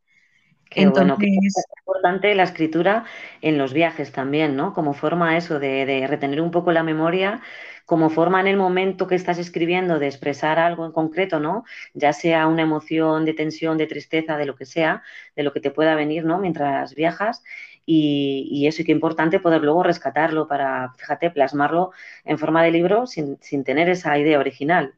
Qué 0.71 0.87
bueno, 0.87 1.17
que 1.17 1.25
es 1.25 1.65
importante 1.79 2.33
la 2.33 2.43
escritura 2.43 3.03
en 3.41 3.57
los 3.57 3.73
viajes 3.73 4.13
también, 4.13 4.55
¿no? 4.55 4.73
Como 4.73 4.93
forma 4.93 5.35
eso 5.35 5.59
de, 5.59 6.05
retener 6.07 6.41
un 6.41 6.49
poco 6.49 6.71
la 6.71 6.81
memoria, 6.81 7.41
como 7.85 8.09
forma 8.09 8.39
en 8.39 8.47
el 8.47 8.55
momento 8.55 9.05
que 9.05 9.15
estás 9.15 9.37
escribiendo 9.37 9.99
de 9.99 10.07
expresar 10.07 10.59
algo 10.59 10.85
en 10.85 10.93
concreto, 10.93 11.41
¿no? 11.41 11.65
Ya 11.93 12.13
sea 12.13 12.47
una 12.47 12.61
emoción 12.61 13.25
de 13.25 13.33
tensión, 13.33 13.77
de 13.77 13.85
tristeza, 13.85 14.37
de 14.37 14.45
lo 14.45 14.55
que 14.55 14.65
sea, 14.65 15.03
de 15.35 15.43
lo 15.43 15.51
que 15.51 15.59
te 15.59 15.71
pueda 15.71 15.93
venir, 15.95 16.23
¿no? 16.23 16.37
Mientras 16.37 16.95
viajas. 16.95 17.43
Y, 17.93 18.47
y 18.49 18.67
eso, 18.67 18.81
y 18.81 18.85
qué 18.85 18.93
importante 18.93 19.39
poder 19.39 19.61
luego 19.63 19.83
rescatarlo 19.83 20.47
para, 20.47 20.93
fíjate, 20.97 21.29
plasmarlo 21.29 21.91
en 22.23 22.37
forma 22.37 22.63
de 22.63 22.71
libro 22.71 23.05
sin, 23.05 23.37
sin 23.41 23.63
tener 23.63 23.89
esa 23.89 24.17
idea 24.17 24.39
original. 24.39 24.93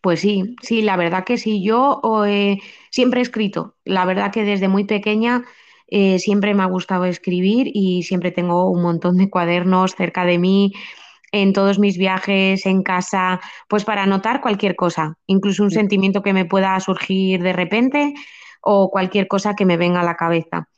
Pues 0.00 0.20
sí, 0.20 0.56
sí, 0.62 0.82
la 0.82 0.96
verdad 0.96 1.24
que 1.24 1.38
sí. 1.38 1.62
Yo 1.62 2.00
eh, 2.26 2.58
siempre 2.90 3.20
he 3.20 3.22
escrito. 3.22 3.76
La 3.84 4.04
verdad 4.04 4.32
que 4.32 4.44
desde 4.44 4.68
muy 4.68 4.84
pequeña 4.84 5.44
eh, 5.88 6.18
siempre 6.18 6.54
me 6.54 6.62
ha 6.62 6.66
gustado 6.66 7.04
escribir 7.04 7.70
y 7.72 8.02
siempre 8.02 8.32
tengo 8.32 8.70
un 8.70 8.82
montón 8.82 9.16
de 9.16 9.30
cuadernos 9.30 9.94
cerca 9.94 10.24
de 10.24 10.38
mí, 10.38 10.72
en 11.32 11.52
todos 11.52 11.78
mis 11.78 11.98
viajes, 11.98 12.66
en 12.66 12.82
casa, 12.82 13.40
pues 13.68 13.84
para 13.84 14.04
anotar 14.04 14.40
cualquier 14.40 14.76
cosa, 14.76 15.16
incluso 15.26 15.64
un 15.64 15.70
sentimiento 15.70 16.22
que 16.22 16.32
me 16.32 16.44
pueda 16.44 16.78
surgir 16.80 17.42
de 17.42 17.52
repente 17.52 18.14
o 18.60 18.90
cualquier 18.90 19.26
cosa 19.28 19.54
que 19.54 19.66
me 19.66 19.76
venga 19.76 20.00
a 20.00 20.04
la 20.04 20.16
cabeza. 20.16 20.68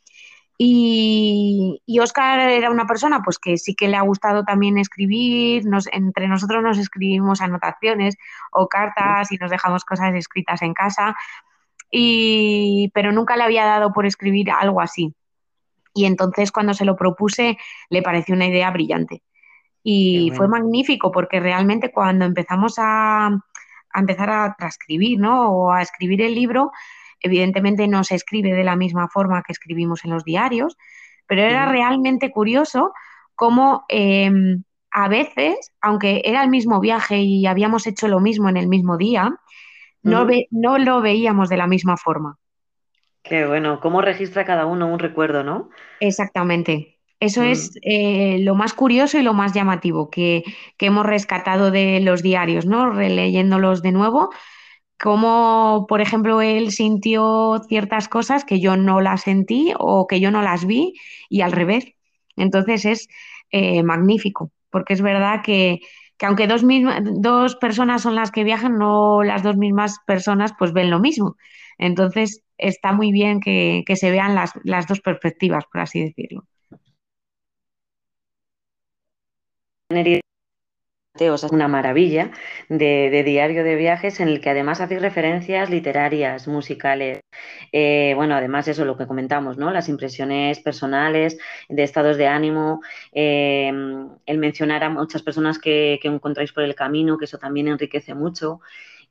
Y, 0.58 1.82
Oscar 2.00 2.40
era 2.40 2.70
una 2.70 2.86
persona 2.86 3.22
pues 3.22 3.38
que 3.38 3.58
sí 3.58 3.74
que 3.74 3.88
le 3.88 3.96
ha 3.96 4.02
gustado 4.02 4.44
también 4.44 4.78
escribir, 4.78 5.64
entre 5.92 6.28
nosotros 6.28 6.62
nos 6.62 6.78
escribimos 6.78 7.40
anotaciones 7.40 8.16
o 8.52 8.68
cartas 8.68 9.32
y 9.32 9.36
nos 9.36 9.50
dejamos 9.50 9.84
cosas 9.84 10.14
escritas 10.14 10.62
en 10.62 10.72
casa, 10.72 11.14
y, 11.90 12.90
pero 12.94 13.12
nunca 13.12 13.36
le 13.36 13.44
había 13.44 13.64
dado 13.64 13.92
por 13.92 14.06
escribir 14.06 14.50
algo 14.50 14.80
así. 14.80 15.14
Y 15.94 16.04
entonces 16.04 16.52
cuando 16.52 16.74
se 16.74 16.84
lo 16.84 16.96
propuse 16.96 17.58
le 17.90 18.02
pareció 18.02 18.34
una 18.34 18.46
idea 18.46 18.70
brillante. 18.70 19.22
Y 19.82 20.32
fue 20.34 20.48
magnífico 20.48 21.12
porque 21.12 21.38
realmente 21.38 21.92
cuando 21.92 22.24
empezamos 22.24 22.74
a, 22.78 23.28
a 23.28 24.00
empezar 24.00 24.30
a 24.30 24.54
transcribir 24.58 25.18
¿no? 25.18 25.50
o 25.50 25.72
a 25.72 25.80
escribir 25.80 26.22
el 26.22 26.34
libro, 26.34 26.72
Evidentemente 27.20 27.88
no 27.88 28.04
se 28.04 28.14
escribe 28.14 28.52
de 28.52 28.64
la 28.64 28.76
misma 28.76 29.08
forma 29.08 29.42
que 29.42 29.52
escribimos 29.52 30.04
en 30.04 30.10
los 30.10 30.24
diarios, 30.24 30.76
pero 31.26 31.42
era 31.42 31.66
realmente 31.66 32.30
curioso 32.30 32.92
cómo 33.34 33.84
em, 33.88 34.62
a 34.90 35.08
veces, 35.08 35.72
aunque 35.80 36.22
era 36.24 36.42
el 36.42 36.50
mismo 36.50 36.80
viaje 36.80 37.18
y 37.18 37.46
habíamos 37.46 37.86
hecho 37.86 38.08
lo 38.08 38.20
mismo 38.20 38.48
en 38.48 38.56
el 38.56 38.68
mismo 38.68 38.96
día, 38.96 39.30
no, 40.02 40.26
no 40.50 40.78
lo 40.78 41.00
veíamos 41.00 41.48
de 41.48 41.56
la 41.56 41.66
misma 41.66 41.96
forma. 41.96 42.38
Qué 43.22 43.44
bueno, 43.44 43.80
cómo 43.80 44.02
registra 44.02 44.44
cada 44.44 44.66
uno 44.66 44.86
un 44.86 45.00
recuerdo, 45.00 45.42
¿no? 45.42 45.68
Exactamente. 46.00 46.96
Eso 47.18 47.42
es 47.42 47.72
mm. 47.74 47.78
eh, 47.82 48.38
lo 48.40 48.54
más 48.54 48.72
curioso 48.72 49.18
y 49.18 49.22
lo 49.22 49.32
más 49.32 49.52
llamativo 49.52 50.10
que, 50.10 50.44
que, 50.76 50.86
hemos 50.86 51.04
rescatado 51.04 51.70
de 51.70 52.00
los 52.00 52.22
diarios, 52.22 52.66
¿no? 52.66 52.90
Releyéndolos 52.90 53.82
de 53.82 53.92
nuevo, 53.92 54.30
cómo, 55.00 55.86
por 55.88 56.00
ejemplo, 56.00 56.40
él 56.42 56.70
sintió 56.72 57.60
ciertas 57.68 58.08
cosas 58.08 58.44
que 58.44 58.60
yo 58.60 58.76
no 58.76 59.00
las 59.00 59.22
sentí 59.22 59.72
o 59.78 60.06
que 60.06 60.20
yo 60.20 60.30
no 60.30 60.42
las 60.42 60.66
vi 60.66 60.94
y 61.28 61.42
al 61.42 61.52
revés. 61.52 61.86
Entonces 62.36 62.84
es 62.84 63.08
eh, 63.50 63.82
magnífico, 63.82 64.50
porque 64.70 64.94
es 64.94 65.02
verdad 65.02 65.42
que, 65.44 65.80
aunque 66.22 66.46
dos, 66.46 66.62
dos 67.02 67.56
personas 67.56 68.02
son 68.02 68.14
las 68.14 68.30
que 68.30 68.44
viajan, 68.44 68.78
no 68.78 69.22
las 69.22 69.42
dos 69.42 69.56
mismas 69.56 69.98
personas 70.06 70.52
pues 70.58 70.72
ven 70.72 70.90
lo 70.90 71.00
mismo. 71.00 71.36
Entonces 71.78 72.42
está 72.58 72.92
muy 72.92 73.12
bien 73.12 73.40
que, 73.40 73.82
que 73.86 73.96
se 73.96 74.10
vean 74.10 74.34
las, 74.34 74.52
las 74.64 74.86
dos 74.86 75.00
perspectivas, 75.00 75.64
por 75.70 75.80
así 75.82 76.02
decirlo 76.02 76.44
es 81.18 81.42
una 81.44 81.68
maravilla 81.68 82.30
de, 82.68 83.22
diario 83.24 83.64
de 83.64 83.76
viajes 83.76 84.20
en 84.20 84.28
el 84.28 84.40
que 84.40 84.50
además 84.50 84.80
hacéis 84.80 85.00
referencias 85.00 85.70
literarias, 85.70 86.46
musicales, 86.48 87.20
eh, 87.72 88.12
bueno, 88.16 88.34
además 88.34 88.68
eso, 88.68 88.84
lo 88.84 88.96
que 88.96 89.06
comentamos, 89.06 89.58
¿no? 89.58 89.70
Las 89.70 89.88
impresiones 89.88 90.60
personales, 90.60 91.38
de 91.68 91.82
estados 91.82 92.16
de 92.16 92.26
ánimo, 92.26 92.80
eh, 93.12 93.72
el 94.26 94.38
mencionar 94.38 94.84
a 94.84 94.90
muchas 94.90 95.22
personas 95.22 95.58
que, 95.58 95.98
encontráis 96.02 96.52
por 96.52 96.62
el 96.62 96.74
camino, 96.74 97.18
que 97.18 97.24
eso 97.24 97.38
también 97.38 97.68
enriquece 97.68 98.14
mucho. 98.14 98.60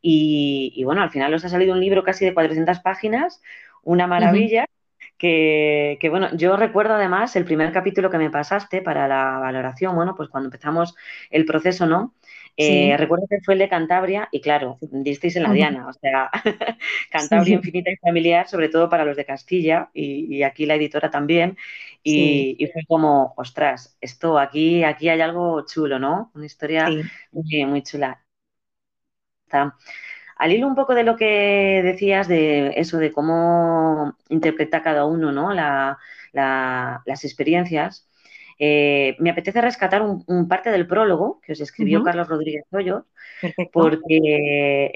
Y, 0.02 0.84
bueno, 0.84 1.02
al 1.02 1.10
final 1.10 1.34
os 1.34 1.44
ha 1.46 1.50
salido 1.50 1.74
un 1.74 1.80
libro 1.80 2.04
casi 2.04 2.26
de 2.26 2.34
400 2.34 2.80
páginas, 2.80 3.42
una 3.84 4.08
maravilla. 4.08 4.66
Que, 5.18 5.98
bueno, 6.10 6.30
yo 6.36 6.58
recuerdo 6.58 6.96
además 6.96 7.36
el 7.36 7.46
primer 7.46 7.72
capítulo 7.72 8.10
que 8.10 8.18
me 8.18 8.30
pasaste 8.30 8.82
para 8.82 9.08
la 9.08 9.40
valoración, 9.40 9.96
bueno, 9.96 10.16
pues 10.16 10.30
cuando 10.30 10.48
empezamos 10.48 10.96
el 11.30 11.46
proceso, 11.46 11.86
¿no? 11.86 12.14
Eh, 12.58 12.96
recuerdo 12.98 13.28
que 13.30 13.42
fue 13.42 13.56
el 13.56 13.60
de 13.60 13.68
Cantabria 13.68 14.30
y 14.32 14.40
claro, 14.40 14.78
disteis 14.80 15.36
en 15.36 15.44
la 15.44 15.52
Diana, 15.52 15.90
o 15.90 15.94
sea, 15.94 16.30
Cantabria 17.12 17.56
infinita 17.56 17.92
y 17.92 17.98
familiar, 17.98 18.48
sobre 18.48 18.70
todo 18.70 18.90
para 18.90 19.04
los 19.04 19.18
de 19.18 19.26
Castilla 19.26 19.90
y, 19.94 20.42
aquí 20.44 20.66
la 20.66 20.76
editora 20.76 21.10
también. 21.10 21.58
Y, 22.04 22.70
fue 22.72 22.84
como, 22.88 23.34
ostras, 23.36 23.98
esto 24.00 24.38
aquí, 24.38 24.84
aquí 24.84 25.10
hay 25.10 25.22
algo 25.22 25.66
chulo, 25.66 26.00
¿no? 26.00 26.32
Una 26.34 26.46
historia 26.46 26.88
muy, 27.32 27.66
muy 27.66 27.82
chula. 27.84 28.22
Al 30.36 30.52
hilo 30.52 30.68
un 30.68 30.76
poco 30.76 30.96
de 30.96 31.04
lo 31.04 31.16
que 31.16 31.82
decías 31.84 32.28
de 32.28 32.74
eso, 32.76 32.98
de 32.98 33.12
cómo 33.12 34.16
interpreta 34.30 34.84
cada 34.84 35.06
uno 35.06 35.32
¿no? 35.32 35.54
las 35.54 37.24
experiencias, 37.24 38.10
eh, 38.58 39.18
me 39.20 39.32
apetece 39.32 39.62
rescatar 39.62 40.02
un, 40.02 40.48
parte 40.48 40.72
del 40.72 40.88
prólogo 40.88 41.42
que 41.42 41.54
os 41.54 41.60
escribió 41.60 42.04
Carlos 42.04 42.30
Rodríguez 42.30 42.66
Hoyos, 42.72 43.04
porque 43.74 44.20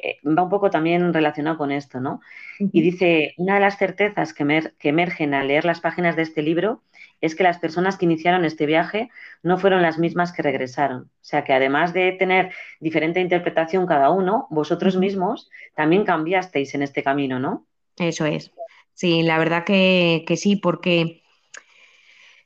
eh, 0.02 0.18
va 0.26 0.44
un 0.44 0.50
poco 0.50 0.70
también 0.70 1.14
relacionado 1.14 1.58
con 1.58 1.72
esto, 1.72 2.00
¿no? 2.00 2.22
Y 2.58 2.82
dice, 2.82 3.34
una 3.38 3.56
de 3.56 3.60
las 3.62 3.78
certezas 3.78 4.34
que, 4.34 4.72
que 4.80 4.90
emergen 4.90 5.34
al 5.34 5.50
leer 5.50 5.66
las 5.66 5.82
páginas 5.82 6.16
de 6.16 6.22
este 6.22 6.42
libro 6.42 6.82
es 7.22 7.36
que 7.36 7.44
las 7.44 7.60
personas 7.60 7.98
que 7.98 8.06
iniciaron 8.06 8.46
este 8.46 8.66
viaje 8.66 9.10
no 9.44 9.58
fueron 9.58 9.82
las 9.82 9.98
mismas 9.98 10.32
que 10.32 10.42
regresaron. 10.42 11.04
O 11.04 11.24
sea 11.24 11.44
que 11.44 11.54
además 11.54 11.94
de 11.94 12.14
tener 12.14 12.52
diferente 12.80 13.20
interpretación 13.20 13.86
cada 13.86 14.10
uno, 14.10 14.48
vosotros 14.50 14.96
mismos 14.96 15.50
también 15.76 16.06
cambiasteis 16.06 16.74
en 16.76 16.84
este 16.84 17.04
camino, 17.04 17.40
¿no? 17.40 17.66
Eso 17.98 18.26
es. 18.26 18.52
Sí, 18.94 19.24
la 19.24 19.38
verdad 19.38 19.64
que, 19.64 20.26
sí, 20.36 20.56
porque 20.56 21.24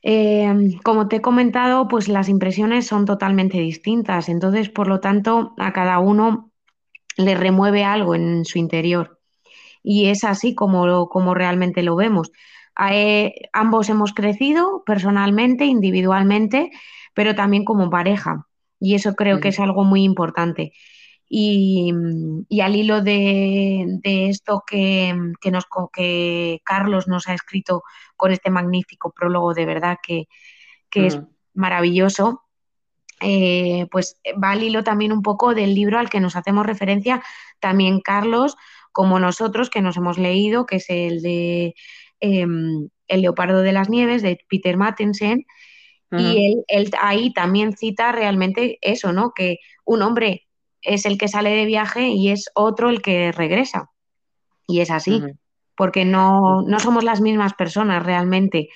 em, 0.02 0.78
como 0.84 1.08
te 1.08 1.16
he 1.16 1.20
comentado, 1.20 1.88
pues 1.88 2.08
las 2.08 2.28
impresiones 2.28 2.86
son 2.86 3.04
totalmente 3.04 3.58
distintas. 3.58 4.28
Entonces, 4.28 4.68
por 4.68 4.88
lo 4.88 5.00
tanto, 5.00 5.54
a 5.58 5.72
cada 5.72 5.98
uno 5.98 6.50
le 7.16 7.34
remueve 7.34 7.84
algo 7.84 8.14
en 8.14 8.44
su 8.44 8.58
interior. 8.58 9.20
Y 9.82 10.06
es 10.06 10.24
así 10.24 10.54
como, 10.54 11.08
como 11.08 11.34
realmente 11.34 11.82
lo 11.82 11.96
vemos. 11.96 12.32
Eh, 12.90 13.34
ambos 13.52 13.88
hemos 13.88 14.12
crecido 14.12 14.82
personalmente, 14.84 15.64
individualmente, 15.64 16.70
pero 17.14 17.34
también 17.34 17.64
como 17.64 17.90
pareja. 17.90 18.46
Y 18.80 18.94
eso 18.94 19.14
creo 19.14 19.40
que 19.40 19.48
es 19.48 19.60
algo 19.60 19.84
muy 19.84 20.02
importante. 20.02 20.72
Y, 21.28 21.92
al 22.62 22.76
hilo 22.76 23.00
de, 23.02 24.00
esto 24.04 24.62
que, 24.66 25.14
nos, 25.50 25.66
que 25.92 26.60
Carlos 26.64 27.08
nos 27.08 27.28
ha 27.28 27.34
escrito 27.34 27.82
con 28.16 28.30
este 28.30 28.50
magnífico 28.50 29.12
prólogo, 29.12 29.54
de 29.54 29.66
verdad 29.66 29.98
que, 30.02 30.26
es 30.94 31.18
maravilloso, 31.54 32.42
eh, 33.20 33.88
pues 33.90 34.20
va 34.42 34.52
al 34.52 34.62
hilo 34.62 34.84
también 34.84 35.12
un 35.12 35.22
poco 35.22 35.54
del 35.54 35.74
libro 35.74 35.98
al 35.98 36.08
que 36.08 36.20
nos 36.20 36.36
hacemos 36.36 36.66
referencia 36.66 37.20
también 37.58 38.00
Carlos, 38.00 38.56
como 38.92 39.18
nosotros 39.18 39.70
que 39.70 39.82
nos 39.82 39.96
hemos 39.96 40.18
leído, 40.18 40.66
que 40.66 40.76
es 40.76 40.88
el 40.88 41.20
de 41.20 41.74
Em, 42.20 42.88
el 43.08 43.22
Leopardo 43.22 43.62
de 43.62 43.72
las 43.72 43.88
Nieves 43.88 44.22
de 44.22 44.38
Peter 44.48 44.76
Mattensen. 44.76 45.44
Y 46.16 46.62
él, 46.68 46.90
ahí 47.00 47.32
también 47.32 47.76
cita 47.76 48.12
realmente 48.12 48.78
eso, 48.82 49.12
¿no? 49.12 49.32
Que 49.34 49.58
un 49.84 50.00
hombre 50.00 50.46
es 50.80 51.06
el 51.06 51.18
que 51.18 51.26
sale 51.26 51.50
de 51.50 51.64
viaje 51.64 52.06
y 52.06 52.30
es 52.30 52.50
otro 52.54 52.88
el 52.88 53.02
que 53.02 53.32
regresa. 53.32 53.90
Y 54.68 54.78
es 54.78 54.92
así, 54.92 55.20
porque 55.76 56.04
no, 56.04 56.62
no, 56.62 56.78
somos 56.78 57.02
las 57.02 57.20
mismas 57.20 57.54
personas 57.54 58.06
realmente. 58.06 58.68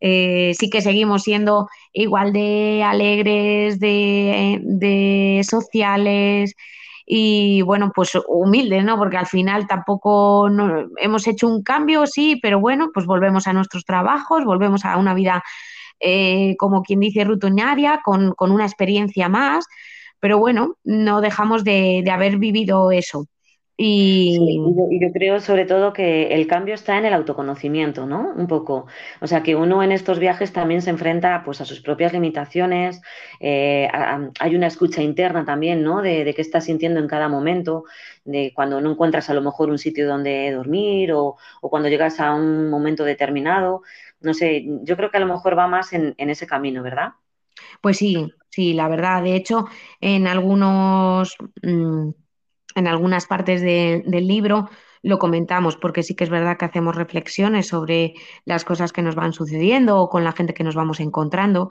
Eh, 0.00 0.54
sí 0.58 0.70
que 0.70 0.80
seguimos 0.80 1.22
siendo 1.22 1.68
igual 1.92 2.32
de 2.32 2.82
alegres, 2.84 3.78
de, 3.78 4.58
de 4.64 5.42
sociales, 5.48 6.56
y 7.06 7.62
bueno, 7.62 7.92
pues 7.94 8.12
humildes, 8.28 8.84
¿no? 8.84 8.96
Porque 8.96 9.16
al 9.16 9.26
final 9.26 9.66
tampoco 9.66 10.48
hemos 10.98 11.26
hecho 11.26 11.48
un 11.48 11.62
cambio, 11.62 12.06
sí, 12.06 12.38
pero 12.40 12.60
bueno, 12.60 12.90
pues 12.92 13.06
volvemos 13.06 13.46
a 13.46 13.52
nuestros 13.52 13.84
trabajos, 13.84 14.44
volvemos 14.44 14.84
a 14.84 14.96
una 14.96 15.14
vida, 15.14 15.42
eh, 16.00 16.56
como 16.58 16.82
quien 16.82 17.00
dice, 17.00 17.24
rutinaria, 17.24 18.00
con, 18.04 18.34
una 18.38 18.64
experiencia 18.64 19.28
más, 19.28 19.66
pero 20.20 20.38
bueno, 20.38 20.76
no 20.84 21.20
dejamos 21.20 21.64
de, 21.64 22.04
haber 22.10 22.38
vivido 22.38 22.92
eso. 22.92 23.26
Y... 23.76 24.58
yo, 25.00 25.12
creo 25.12 25.40
sobre 25.40 25.64
todo 25.64 25.92
que 25.92 26.34
el 26.34 26.46
cambio 26.46 26.74
está 26.74 26.98
en 26.98 27.06
el 27.06 27.14
autoconocimiento, 27.14 28.06
¿no? 28.06 28.32
Un 28.36 28.46
poco. 28.46 28.86
O 29.20 29.26
sea, 29.26 29.42
que 29.42 29.56
uno 29.56 29.82
en 29.82 29.92
estos 29.92 30.18
viajes 30.18 30.52
también 30.52 30.82
se 30.82 30.90
enfrenta 30.90 31.42
pues, 31.44 31.60
a 31.60 31.64
sus 31.64 31.80
propias 31.80 32.12
limitaciones, 32.12 33.00
eh, 33.40 33.88
hay 34.38 34.56
una 34.56 34.66
escucha 34.66 35.02
interna 35.02 35.44
también, 35.44 35.82
¿no? 35.82 36.02
De, 36.02 36.32
qué 36.34 36.42
estás 36.42 36.64
sintiendo 36.64 37.00
en 37.00 37.08
cada 37.08 37.28
momento, 37.28 37.84
de 38.24 38.52
cuando 38.54 38.80
no 38.80 38.92
encuentras 38.92 39.30
a 39.30 39.34
lo 39.34 39.40
mejor 39.40 39.70
un 39.70 39.78
sitio 39.78 40.06
donde 40.06 40.52
dormir 40.52 41.12
o, 41.12 41.36
cuando 41.62 41.88
llegas 41.88 42.20
a 42.20 42.34
un 42.34 42.68
momento 42.68 43.04
determinado. 43.04 43.82
No 44.20 44.34
sé, 44.34 44.64
yo 44.82 44.96
creo 44.96 45.10
que 45.10 45.16
a 45.16 45.20
lo 45.20 45.26
mejor 45.26 45.58
va 45.58 45.66
más 45.66 45.92
en, 45.92 46.14
ese 46.18 46.46
camino, 46.46 46.82
¿verdad? 46.82 47.14
Pues 47.80 47.96
sí, 47.96 48.32
sí, 48.50 48.74
la 48.74 48.88
verdad. 48.88 49.22
De 49.22 49.34
hecho, 49.34 49.66
en 50.00 50.26
algunos... 50.26 51.36
Mm, 51.62 52.10
en 52.74 52.86
algunas 52.86 53.26
partes 53.26 53.60
del 53.62 54.26
libro 54.26 54.68
lo 55.02 55.18
comentamos, 55.18 55.76
porque 55.76 56.02
sí 56.02 56.14
que 56.14 56.24
es 56.24 56.30
verdad 56.30 56.56
que 56.56 56.64
hacemos 56.64 56.94
reflexiones 56.94 57.66
sobre 57.68 58.14
las 58.44 58.64
cosas 58.64 58.92
que 58.92 59.02
nos 59.02 59.16
van 59.16 59.32
sucediendo 59.32 59.98
o 59.98 60.08
con 60.08 60.24
la 60.24 60.32
gente 60.32 60.54
que 60.54 60.64
nos 60.64 60.76
vamos 60.76 61.00
encontrando. 61.00 61.68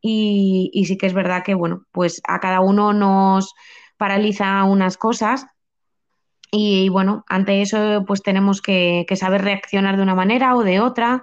Y, 0.00 0.84
sí 0.86 0.98
que 0.98 1.06
es 1.06 1.14
verdad 1.14 1.42
que, 1.44 1.54
bueno, 1.54 1.86
pues 1.92 2.20
a 2.26 2.40
cada 2.40 2.60
uno 2.60 2.92
nos 2.92 3.54
paraliza 3.96 4.64
unas 4.64 4.96
cosas 4.96 5.46
y, 6.50 6.88
bueno, 6.88 7.24
ante 7.28 7.62
eso 7.62 8.04
pues 8.06 8.22
tenemos 8.22 8.62
que, 8.62 9.06
saber 9.16 9.42
reaccionar 9.42 9.96
de 9.96 10.02
una 10.02 10.14
manera 10.14 10.56
o 10.56 10.62
de 10.62 10.80
otra. 10.80 11.22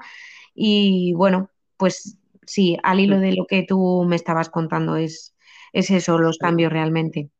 Y 0.53 1.13
bueno, 1.13 1.49
pues 1.77 2.19
sí, 2.45 2.77
al 2.83 2.99
hilo 2.99 3.19
de 3.19 3.33
lo 3.33 3.45
que 3.47 3.63
tú 3.63 4.03
me 4.07 4.15
estabas 4.15 4.49
contando 4.49 4.95
es, 4.95 5.35
es 5.73 5.91
eso, 5.91 6.17
los 6.17 6.37
cambios 6.37 6.71
realmente 6.71 7.31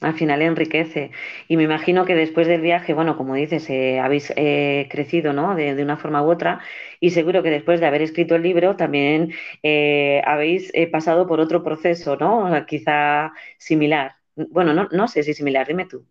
al 0.00 0.14
final 0.14 0.42
enriquece. 0.42 1.10
Y 1.48 1.56
me 1.56 1.62
imagino 1.62 2.04
que 2.04 2.14
después 2.14 2.46
del 2.46 2.60
viaje, 2.60 2.92
bueno, 2.92 3.16
como 3.16 3.34
dices, 3.34 3.68
eh, 3.70 3.98
habéis 4.00 4.32
eh, 4.36 4.88
crecido, 4.90 5.32
¿no? 5.32 5.54
De, 5.54 5.82
una 5.82 5.96
forma 5.96 6.22
u 6.22 6.30
otra. 6.30 6.60
Y 7.00 7.10
seguro 7.10 7.42
que 7.42 7.50
después 7.50 7.80
de 7.80 7.86
haber 7.86 8.02
escrito 8.02 8.34
el 8.34 8.42
libro 8.42 8.76
también 8.76 9.32
eh, 9.62 10.22
habéis 10.26 10.72
pasado 10.92 11.26
por 11.26 11.40
otro 11.40 11.62
proceso, 11.62 12.16
¿no? 12.16 12.50
Quizá 12.66 13.32
similar. 13.58 14.16
Bueno, 14.34 14.74
no, 14.74 14.88
no 14.90 15.08
sé 15.08 15.22
si 15.22 15.32
similar, 15.32 15.66
dime 15.66 15.86
tú. 15.86 16.04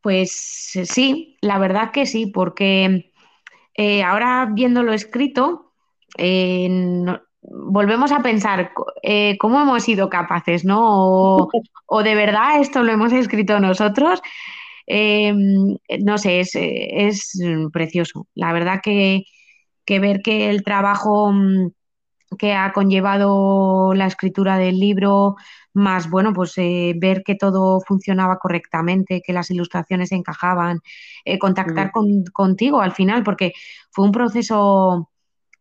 Pues 0.00 0.32
sí, 0.32 1.36
la 1.40 1.58
verdad 1.58 1.92
que 1.92 2.06
sí, 2.06 2.26
porque 2.26 3.12
ahora 4.04 4.48
viéndolo 4.52 4.92
escrito, 4.92 5.72
no, 6.18 7.22
volvemos 7.42 8.12
a 8.12 8.22
pensar 8.22 8.72
eh, 9.02 9.36
cómo 9.38 9.60
hemos 9.60 9.82
sido 9.82 10.08
capaces, 10.08 10.64
¿no? 10.64 11.48
O, 11.86 12.02
de 12.02 12.14
verdad 12.14 12.60
esto 12.60 12.82
lo 12.82 12.92
hemos 12.92 13.12
escrito 13.12 13.60
nosotros. 13.60 14.20
Em, 14.86 15.76
no 16.04 16.18
sé, 16.18 16.40
es, 16.40 17.38
precioso. 17.72 18.26
La 18.34 18.52
verdad 18.52 18.80
que, 18.82 19.24
ver 19.86 20.22
que 20.22 20.50
el 20.50 20.64
trabajo 20.64 21.32
mm, 21.32 21.70
que 22.38 22.54
ha 22.54 22.72
conllevado 22.72 23.94
la 23.94 24.06
escritura 24.06 24.56
del 24.56 24.78
libro, 24.78 25.36
más 25.74 26.10
bueno, 26.10 26.32
pues 26.32 26.56
eh, 26.58 26.94
ver 26.96 27.22
que 27.24 27.34
todo 27.34 27.80
funcionaba 27.80 28.38
correctamente, 28.38 29.22
que 29.24 29.32
las 29.32 29.50
ilustraciones 29.50 30.12
encajaban, 30.12 30.80
eh, 31.24 31.38
contactar 31.38 31.90
contigo 32.32 32.80
al 32.80 32.92
final, 32.92 33.22
porque 33.22 33.52
fue 33.90 34.06
un 34.06 34.12
proceso 34.12 35.11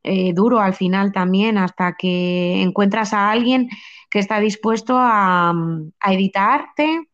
eh, 0.03 0.33
duro 0.33 0.59
al 0.59 0.73
final 0.73 1.11
también, 1.11 1.57
hasta 1.57 1.95
que 1.97 2.61
encuentras 2.61 3.13
a 3.13 3.31
alguien 3.31 3.69
que 4.09 4.19
está 4.19 4.39
dispuesto 4.39 4.95
a, 4.97 5.53
editarte 6.05 7.07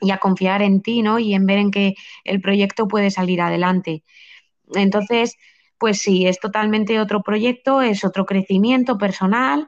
y 0.00 0.10
a 0.10 0.18
confiar 0.18 0.62
en 0.62 0.82
ti, 0.82 1.02
¿no? 1.02 1.18
Y 1.18 1.34
en 1.34 1.46
ver 1.46 1.58
en 1.58 1.70
que 1.70 1.94
el 2.24 2.40
proyecto 2.40 2.88
puede 2.88 3.10
salir 3.10 3.40
adelante. 3.40 4.04
Entonces, 4.74 5.36
pues 5.78 6.00
sí, 6.00 6.26
es 6.26 6.38
totalmente 6.40 7.00
otro 7.00 7.22
proyecto, 7.22 7.82
es 7.82 8.04
otro 8.04 8.26
crecimiento 8.26 8.98
personal 8.98 9.66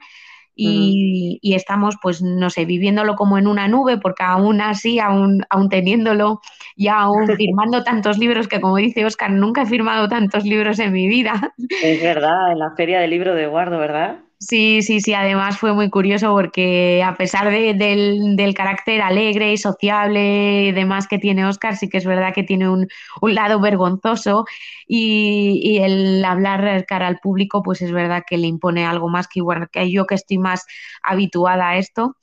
y, 0.55 1.55
estamos, 1.55 1.97
pues, 2.03 2.23
no 2.23 2.51
sé, 2.51 2.65
viviéndolo 2.65 3.15
como 3.15 3.39
en 3.39 3.47
una 3.47 3.69
nube, 3.69 3.99
porque 3.99 4.23
aún 4.23 4.61
así, 4.61 4.99
aún, 4.99 5.45
aún 5.51 5.69
teniéndolo 5.69 6.41
y 6.77 6.89
aún 6.89 7.27
firmando 7.37 7.83
tantos 7.85 8.19
libros, 8.19 8.49
que 8.49 8.61
como 8.61 8.77
dice 8.77 9.05
Oscar, 9.05 9.31
nunca 9.31 9.63
he 9.63 9.67
firmado 9.67 10.09
tantos 10.09 10.45
libros 10.45 10.79
en 10.79 10.93
mi 10.93 11.09
vida. 11.09 11.55
Es 11.83 12.03
verdad, 12.03 12.53
en 12.53 12.59
la 12.59 12.75
feria 12.77 13.01
del 13.01 13.11
libro 13.11 13.35
de 13.35 13.47
Guardo, 13.47 13.79
¿verdad? 13.79 14.19
Sí, 14.49 14.83
sí, 14.83 15.01
sí, 15.01 15.15
además 15.15 15.57
fue 15.59 15.73
muy 15.73 15.89
curioso 15.89 16.33
porque 16.33 17.01
a 17.05 17.15
pesar 17.15 17.49
del, 17.53 18.55
carácter 18.57 19.01
alegre 19.01 19.53
y 19.53 19.57
sociable 19.57 20.65
y 20.65 20.73
demás 20.73 21.07
que 21.07 21.19
tiene 21.19 21.47
Oscar, 21.47 21.77
sí 21.77 21.89
que 21.89 21.99
es 21.99 22.05
verdad 22.05 22.35
que 22.35 22.43
tiene 22.43 22.69
un, 22.69 22.89
lado 23.23 23.61
vergonzoso 23.61 24.45
y, 24.89 25.79
el 25.81 26.25
hablar 26.25 26.85
cara 26.87 27.07
al 27.07 27.21
público, 27.21 27.63
pues 27.63 27.83
es 27.83 27.93
verdad 27.93 28.25
que 28.29 28.37
le 28.37 28.49
impone 28.49 28.85
algo 28.85 29.09
más 29.09 29.29
que 29.29 29.39
igual 29.39 29.69
que 29.71 29.91
yo 29.93 30.07
que 30.07 30.17
estoy 30.17 30.39
más 30.39 30.67
habituada 31.05 31.71
a 31.71 31.79
esto. 31.79 32.17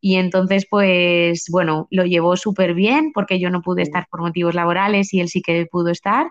Y 0.00 0.16
entonces, 0.16 0.66
pues 0.68 1.46
bueno, 1.50 1.86
lo 1.90 2.04
llevó 2.04 2.36
súper 2.36 2.74
bien 2.74 3.12
porque 3.14 3.38
yo 3.40 3.50
no 3.50 3.62
pude 3.62 3.82
estar 3.82 4.06
por 4.10 4.20
motivos 4.20 4.54
laborales 4.54 5.14
y 5.14 5.20
él 5.20 5.28
sí 5.28 5.42
que 5.42 5.66
pudo 5.70 5.90
estar. 5.90 6.26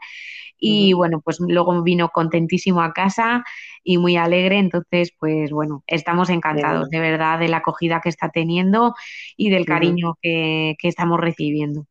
Y 0.63 0.93
bueno, 0.93 1.21
pues 1.21 1.39
luego 1.39 1.81
vino 1.81 2.09
contentísimo 2.09 2.81
a 2.83 2.93
casa 2.93 3.43
y 3.83 3.97
muy 3.97 4.15
alegre. 4.15 4.59
Entonces, 4.59 5.11
pues 5.19 5.49
bueno, 5.51 5.83
estamos 5.87 6.29
encantados 6.29 6.89
de 6.89 6.99
verdad 6.99 7.39
de 7.39 7.47
la 7.47 7.57
acogida 7.57 7.99
que 7.99 8.09
está 8.09 8.29
teniendo 8.29 8.93
y 9.35 9.49
del 9.49 9.65
cariño 9.65 10.17
que, 10.21 10.75
estamos 10.83 11.19
recibiendo. 11.19 11.87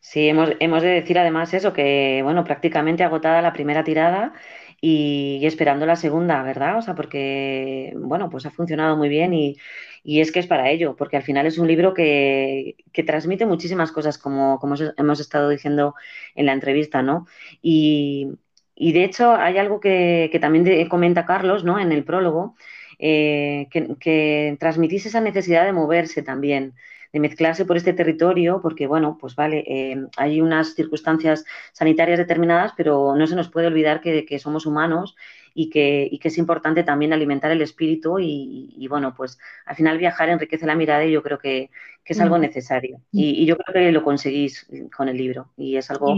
Sí, 0.00 0.26
hemos, 0.28 0.52
hemos 0.58 0.82
de 0.82 0.88
decir 0.88 1.18
además 1.18 1.52
eso, 1.52 1.72
que 1.72 2.20
bueno, 2.22 2.44
prácticamente 2.44 3.04
agotada 3.04 3.42
la 3.42 3.52
primera 3.52 3.84
tirada 3.84 4.32
y, 4.80 5.40
esperando 5.46 5.86
la 5.86 5.96
segunda, 5.96 6.42
¿verdad? 6.42 6.78
O 6.78 6.82
sea, 6.82 6.94
porque, 6.94 7.92
bueno, 7.96 8.30
pues 8.30 8.46
ha 8.46 8.50
funcionado 8.50 8.96
muy 8.96 9.08
bien 9.08 9.34
y, 9.34 9.56
es 10.04 10.30
que 10.32 10.38
es 10.40 10.46
para 10.46 10.70
ello, 10.70 10.94
porque 10.96 11.16
al 11.16 11.22
final 11.24 11.46
es 11.46 11.58
un 11.58 11.66
libro 11.68 11.94
que, 11.94 12.76
transmite 13.06 13.46
muchísimas 13.46 13.92
cosas, 13.92 14.18
como, 14.18 14.58
como 14.60 14.76
hemos 14.96 15.20
estado 15.20 15.48
diciendo 15.48 15.94
en 16.34 16.46
la 16.46 16.52
entrevista, 16.52 17.02
¿no? 17.02 17.26
Y, 17.62 18.32
de 18.76 19.04
hecho 19.04 19.34
hay 19.34 19.58
algo 19.58 19.80
que, 19.80 20.36
también 20.40 20.88
comenta 20.88 21.26
Carlos, 21.26 21.64
¿no? 21.64 21.78
En 21.78 21.92
el 21.92 22.04
prólogo, 22.04 22.54
eh, 22.98 23.68
que, 23.70 23.96
que 24.00 24.56
transmitís 24.60 25.06
esa 25.06 25.20
necesidad 25.20 25.64
de 25.64 25.72
moverse 25.72 26.22
también 26.22 26.74
de 27.16 27.20
mezclarse 27.20 27.64
por 27.64 27.78
este 27.78 27.94
territorio, 27.94 28.60
porque, 28.60 28.86
bueno, 28.86 29.16
pues 29.18 29.34
vale, 29.34 29.64
eh, 29.66 30.06
hay 30.18 30.42
unas 30.42 30.74
circunstancias 30.74 31.46
sanitarias 31.72 32.18
determinadas, 32.18 32.74
pero 32.76 33.16
no 33.16 33.26
se 33.26 33.34
nos 33.34 33.48
puede 33.48 33.68
olvidar 33.68 34.02
que, 34.02 34.38
somos 34.38 34.66
humanos 34.66 35.16
y 35.54 35.70
que, 35.70 36.06
y 36.10 36.18
que, 36.18 36.28
es 36.28 36.36
importante 36.36 36.84
también 36.84 37.14
alimentar 37.14 37.50
el 37.50 37.62
espíritu 37.62 38.18
y, 38.20 38.86
bueno, 38.90 39.14
pues 39.16 39.38
al 39.64 39.76
final 39.76 39.96
viajar 39.96 40.28
enriquece 40.28 40.66
la 40.66 40.74
mirada 40.74 41.06
y 41.06 41.12
yo 41.12 41.22
creo 41.22 41.38
que, 41.38 41.70
es 42.04 42.20
algo 42.20 42.36
necesario. 42.36 43.00
Y, 43.10 43.46
yo 43.46 43.56
creo 43.56 43.72
que 43.72 43.92
lo 43.92 44.04
conseguís 44.04 44.66
con 44.94 45.08
el 45.08 45.16
libro 45.16 45.48
y 45.56 45.76
es 45.76 45.90
algo 45.90 46.16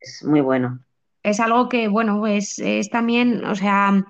es 0.00 0.24
muy 0.24 0.40
bueno. 0.40 0.80
Es 1.22 1.38
algo 1.38 1.68
que, 1.68 1.86
bueno, 1.86 2.26
es, 2.26 2.58
es 2.58 2.90
también, 2.90 3.44
o 3.44 3.54
sea, 3.54 4.04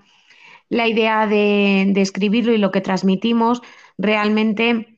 la 0.71 0.89
idea 0.89 1.27
de, 1.27 1.91
de 1.93 2.01
escribirlo 2.01 2.55
y 2.55 2.59
lo 2.59 2.71
que 2.71 2.81
transmitimos 2.81 3.61
realmente 3.99 4.92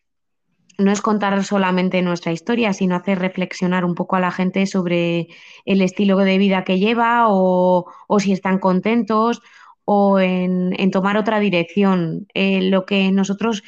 no 0.79 0.93
es 0.93 1.01
contar 1.01 1.43
solamente 1.45 2.03
nuestra 2.03 2.33
historia, 2.33 2.73
sino 2.73 2.97
hacer 2.97 3.19
reflexionar 3.19 3.85
un 3.85 3.95
poco 3.95 4.17
a 4.17 4.21
la 4.21 4.31
gente 4.31 4.67
sobre 4.67 5.29
el 5.65 5.83
estilo 5.83 6.17
de 6.19 6.39
vida 6.39 6.65
que 6.65 6.79
lleva 6.79 7.27
o, 7.29 7.87
si 8.19 8.33
están 8.33 8.59
contentos 8.59 9.41
o 9.85 10.19
en, 10.21 10.91
tomar 10.91 11.17
otra 11.17 11.41
dirección. 11.41 12.27
Eh, 12.35 12.63
lo 12.63 12.87
que 12.87 13.11
nosotros 13.13 13.63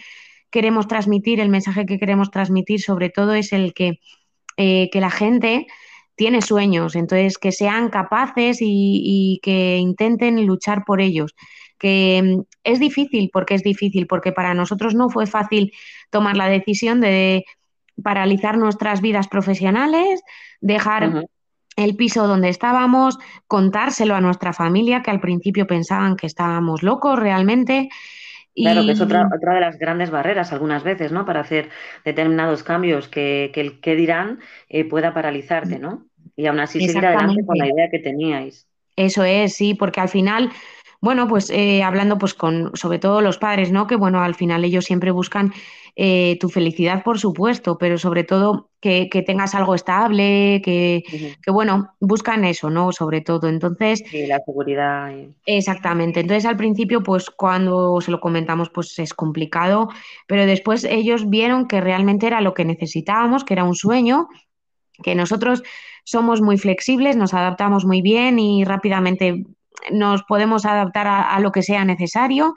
queremos 0.50 0.88
transmitir, 0.88 1.40
el 1.40 1.48
mensaje 1.48 1.86
que 1.86 1.98
queremos 1.98 2.30
transmitir 2.30 2.80
sobre 2.80 3.10
todo 3.10 3.34
es 3.34 3.52
el 3.52 3.74
que, 3.74 4.00
eh, 4.56 4.88
que 4.90 5.00
la 5.00 5.10
gente 5.10 5.66
tiene 6.14 6.40
sueños, 6.40 6.96
entonces 6.96 7.36
que 7.36 7.52
sean 7.52 7.90
capaces 7.90 8.58
y 8.60 9.38
que 9.42 9.76
intenten 9.76 10.46
luchar 10.46 10.84
por 10.86 11.00
ellos 11.02 11.34
que 11.78 12.22
mm, 12.22 12.42
es 12.64 12.80
difícil, 12.80 13.30
porque 13.32 13.54
es 13.54 13.62
difícil, 13.62 14.06
porque 14.06 14.32
para 14.32 14.54
nosotros 14.54 14.94
no 14.94 15.08
fue 15.08 15.26
fácil 15.26 15.72
tomar 16.10 16.36
la 16.36 16.48
decisión 16.48 17.00
de 17.00 17.44
paralizar 18.02 18.58
nuestras 18.58 19.00
vidas 19.00 19.28
profesionales, 19.28 20.22
dejar 20.60 21.26
el 21.76 21.96
piso 21.96 22.26
donde 22.26 22.48
estábamos, 22.48 23.18
contárselo 23.46 24.14
a 24.14 24.20
nuestra 24.20 24.52
familia, 24.52 25.02
que 25.02 25.10
al 25.10 25.20
principio 25.20 25.66
pensaban 25.66 26.16
que 26.16 26.26
estábamos 26.26 26.82
locos 26.82 27.18
realmente. 27.18 27.88
Claro, 28.54 28.86
que 28.86 28.92
es 28.92 29.00
otra, 29.02 29.28
otra 29.34 29.54
de 29.54 29.60
las 29.60 29.78
grandes 29.78 30.10
barreras 30.10 30.52
algunas 30.52 30.82
veces, 30.82 31.12
¿no? 31.12 31.26
Para 31.26 31.40
hacer 31.40 31.68
determinados 32.04 32.62
cambios, 32.62 33.08
que, 33.08 33.52
el 33.54 33.80
qué 33.80 33.94
dirán 33.94 34.40
eh, 34.68 34.84
pueda 34.84 35.12
paralizarte, 35.12 35.78
¿no? 35.78 36.06
Y 36.36 36.46
aún 36.46 36.60
así 36.60 36.80
seguir 36.80 37.04
adelante 37.04 37.44
con 37.44 37.58
la 37.58 37.66
idea 37.66 37.90
que 37.90 37.98
teníais. 37.98 38.66
Eso 38.96 39.24
es, 39.24 39.54
sí, 39.54 39.74
porque 39.74 40.00
al 40.00 40.08
final 40.08 40.50
bueno, 41.00 41.28
pues 41.28 41.50
eh, 41.50 41.82
hablando 41.82 42.18
pues 42.18 42.34
con 42.34 42.70
sobre 42.74 42.98
todo 42.98 43.20
los 43.20 43.38
padres, 43.38 43.70
¿no? 43.70 43.86
Que 43.86 43.96
bueno, 43.96 44.22
al 44.22 44.34
final 44.34 44.64
ellos 44.64 44.84
siempre 44.84 45.10
buscan 45.10 45.52
eh, 45.98 46.36
tu 46.40 46.50
felicidad, 46.50 47.02
por 47.02 47.18
supuesto, 47.18 47.78
pero 47.78 47.96
sobre 47.96 48.22
todo 48.22 48.68
que, 48.80 49.08
tengas 49.26 49.54
algo 49.54 49.74
estable, 49.74 50.60
que, 50.62 51.02
bueno, 51.46 51.94
buscan 52.00 52.44
eso, 52.44 52.68
¿no? 52.68 52.92
Sobre 52.92 53.22
todo. 53.22 53.48
Entonces. 53.48 54.04
Sí, 54.06 54.26
la 54.26 54.40
seguridad. 54.44 55.10
Exactamente. 55.46 56.20
Entonces 56.20 56.44
al 56.44 56.58
principio, 56.58 57.02
pues 57.02 57.30
cuando 57.30 57.98
se 58.02 58.10
lo 58.10 58.20
comentamos, 58.20 58.68
pues 58.68 58.98
es 58.98 59.14
complicado, 59.14 59.88
pero 60.26 60.44
después 60.44 60.84
ellos 60.84 61.30
vieron 61.30 61.66
que 61.66 61.80
realmente 61.80 62.26
era 62.26 62.42
lo 62.42 62.52
que 62.52 62.66
necesitábamos, 62.66 63.44
que 63.44 63.54
era 63.54 63.64
un 63.64 63.74
sueño, 63.74 64.28
que 65.02 65.14
nosotros 65.14 65.62
somos 66.04 66.42
muy 66.42 66.58
flexibles, 66.58 67.16
nos 67.16 67.34
adaptamos 67.34 67.84
muy 67.84 68.02
bien 68.02 68.38
y 68.38 68.64
rápidamente 68.64 69.46
nos 69.90 70.22
podemos 70.24 70.64
adaptar 70.64 71.06
a, 71.06 71.38
lo 71.40 71.52
que 71.52 71.62
sea 71.62 71.84
necesario 71.84 72.54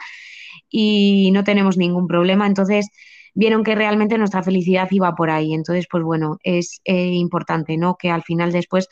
y 0.70 1.32
no 1.32 1.44
tenemos 1.44 1.78
ningún 1.78 2.08
problema. 2.08 2.48
Entonces, 2.48 2.90
vieron 3.34 3.64
que 3.64 3.76
realmente 3.76 4.18
nuestra 4.18 4.44
felicidad 4.44 4.88
iba 4.92 5.16
por 5.16 5.30
ahí. 5.30 5.54
Entonces, 5.54 5.88
pues 5.90 6.04
bueno, 6.04 6.38
es 6.44 6.82
eh, 6.86 7.14
importante, 7.14 7.78
¿no? 7.78 7.96
Que 7.98 8.12
al 8.12 8.24
final 8.24 8.52
después, 8.52 8.88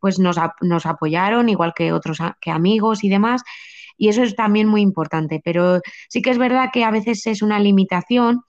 pues 0.00 0.18
nos, 0.18 0.36
nos 0.60 0.86
apoyaron, 0.86 1.48
igual 1.48 1.72
que 1.74 1.92
otros 1.92 2.18
que 2.40 2.50
amigos 2.50 3.04
y 3.04 3.08
demás. 3.08 3.42
Y 3.96 4.08
eso 4.08 4.22
es 4.22 4.34
también 4.34 4.68
muy 4.68 4.80
importante. 4.80 5.40
Pero 5.44 5.80
sí 6.08 6.22
que 6.22 6.30
es 6.30 6.38
verdad 6.38 6.70
que 6.72 6.84
a 6.84 6.90
veces 6.90 7.26
es 7.26 7.42
una 7.42 7.60
limitación 7.60 8.42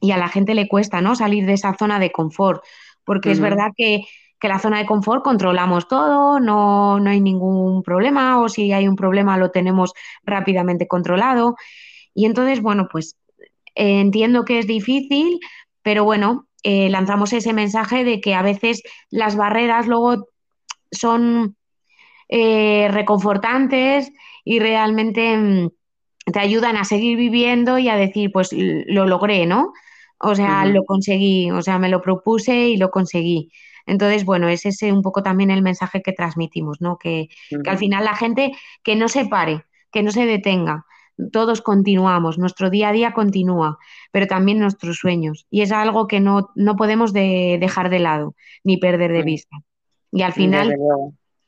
y 0.00 0.10
a 0.10 0.18
la 0.18 0.28
gente 0.28 0.54
le 0.54 0.68
cuesta, 0.68 1.00
¿no? 1.00 1.14
Salir 1.14 1.46
de 1.46 1.54
esa 1.54 1.74
zona 1.74 1.98
de 1.98 2.12
confort. 2.12 2.62
Porque 3.04 3.30
es 3.30 3.38
verdad 3.38 3.70
que 3.76 4.02
que 4.38 4.48
la 4.48 4.58
zona 4.58 4.78
de 4.78 4.86
confort 4.86 5.22
controlamos 5.24 5.88
todo, 5.88 6.40
no, 6.40 7.00
no 7.00 7.10
hay 7.10 7.20
ningún 7.20 7.82
problema 7.82 8.40
o 8.40 8.48
si 8.48 8.72
hay 8.72 8.86
un 8.88 8.96
problema 8.96 9.38
lo 9.38 9.50
tenemos 9.50 9.92
rápidamente 10.24 10.86
controlado. 10.86 11.56
Y 12.14 12.26
entonces, 12.26 12.60
bueno, 12.60 12.88
pues 12.90 13.16
eh, 13.74 14.00
entiendo 14.00 14.44
que 14.44 14.58
es 14.58 14.66
difícil, 14.66 15.38
pero 15.82 16.04
bueno, 16.04 16.48
eh, 16.62 16.88
lanzamos 16.90 17.32
ese 17.32 17.52
mensaje 17.52 18.04
de 18.04 18.20
que 18.20 18.34
a 18.34 18.42
veces 18.42 18.82
las 19.10 19.36
barreras 19.36 19.86
luego 19.86 20.26
son 20.90 21.56
eh, 22.28 22.88
reconfortantes 22.90 24.12
y 24.44 24.58
realmente 24.58 25.36
mm, 25.36 25.68
te 26.32 26.40
ayudan 26.40 26.76
a 26.76 26.84
seguir 26.84 27.16
viviendo 27.16 27.78
y 27.78 27.88
a 27.88 27.96
decir, 27.96 28.32
pues 28.32 28.50
lo 28.52 29.06
logré, 29.06 29.46
¿no? 29.46 29.72
O 30.18 30.34
sea, 30.34 30.64
lo 30.64 30.84
conseguí, 30.84 31.50
o 31.50 31.62
sea, 31.62 31.78
me 31.78 31.90
lo 31.90 32.00
propuse 32.00 32.68
y 32.68 32.76
lo 32.78 32.90
conseguí. 32.90 33.52
Entonces, 33.86 34.24
bueno, 34.24 34.48
ese 34.48 34.70
es 34.70 34.82
un 34.82 35.02
poco 35.02 35.22
también 35.22 35.50
el 35.50 35.62
mensaje 35.62 36.02
que 36.02 36.12
transmitimos, 36.12 36.80
¿no? 36.80 36.98
Que, 36.98 37.28
al 37.66 37.78
final 37.78 38.04
la 38.04 38.16
gente 38.16 38.52
que 38.82 38.96
no 38.96 39.08
se 39.08 39.26
pare, 39.26 39.64
que 39.92 40.02
no 40.02 40.10
se 40.10 40.26
detenga. 40.26 40.84
Todos 41.32 41.62
continuamos, 41.62 42.36
nuestro 42.36 42.68
día 42.68 42.90
a 42.90 42.92
día 42.92 43.12
continúa, 43.12 43.78
pero 44.10 44.26
también 44.26 44.58
nuestros 44.58 44.98
sueños. 44.98 45.46
Y 45.50 45.62
es 45.62 45.72
algo 45.72 46.06
que 46.08 46.20
no, 46.20 46.50
podemos 46.76 47.12
dejar 47.12 47.88
de 47.88 48.00
lado 48.00 48.34
ni 48.64 48.76
perder 48.76 49.12
de 49.12 49.22
vista. 49.22 49.56
Y 50.12 50.22
al 50.22 50.32
final, 50.32 50.74